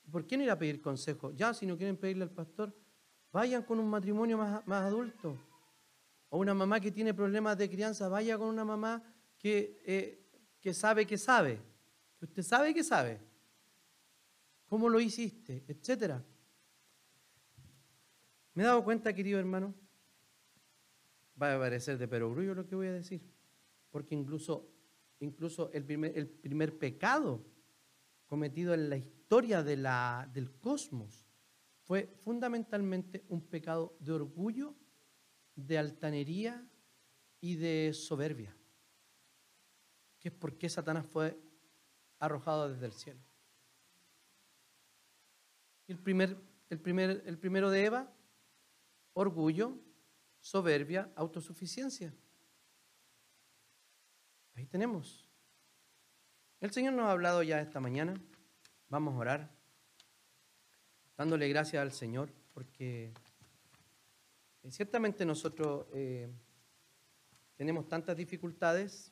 [0.10, 1.32] ¿Por qué no ir a pedir consejo?
[1.32, 2.74] Ya, si no quieren pedirle al pastor,
[3.34, 5.38] vayan con un matrimonio más, más adulto.
[6.30, 9.04] O una mamá que tiene problemas de crianza, vaya con una mamá
[9.38, 10.27] que, eh,
[10.62, 11.60] que sabe que sabe,
[12.20, 13.20] que usted sabe que sabe.
[14.68, 15.64] ¿Cómo lo hiciste?
[15.68, 16.24] Etcétera.
[18.54, 19.74] Me he dado cuenta, querido hermano,
[21.40, 23.22] va a parecer de perogrullo lo que voy a decir,
[23.92, 24.68] porque incluso,
[25.20, 27.46] incluso el, primer, el primer pecado
[28.26, 31.28] cometido en la historia de la, del cosmos
[31.84, 34.76] fue fundamentalmente un pecado de orgullo,
[35.56, 36.68] de altanería
[37.40, 38.57] y de soberbia,
[40.20, 41.38] que es porque Satanás fue
[42.20, 43.20] arrojado desde el cielo.
[45.88, 46.38] El, primer,
[46.70, 48.12] el, primer, el primero de Eva,
[49.14, 49.78] orgullo,
[50.40, 52.14] soberbia, autosuficiencia.
[54.56, 55.30] Ahí tenemos.
[56.60, 58.16] El Señor nos ha hablado ya esta mañana.
[58.90, 59.52] Vamos a orar,
[61.16, 63.14] dándole gracias al Señor, porque
[64.64, 66.30] eh, ciertamente nosotros eh,
[67.56, 69.12] tenemos tantas dificultades,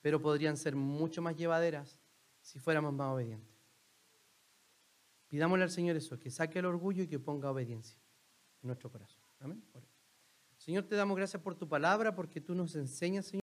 [0.00, 1.98] pero podrían ser mucho más llevaderas
[2.40, 3.58] si fuéramos más obedientes.
[5.28, 7.98] Pidámosle al Señor eso, que saque el orgullo y que ponga obediencia
[8.62, 9.20] en nuestro corazón.
[9.40, 9.62] Amén.
[10.56, 13.36] Señor, te damos gracias por tu palabra, porque tú nos enseñas, Señor.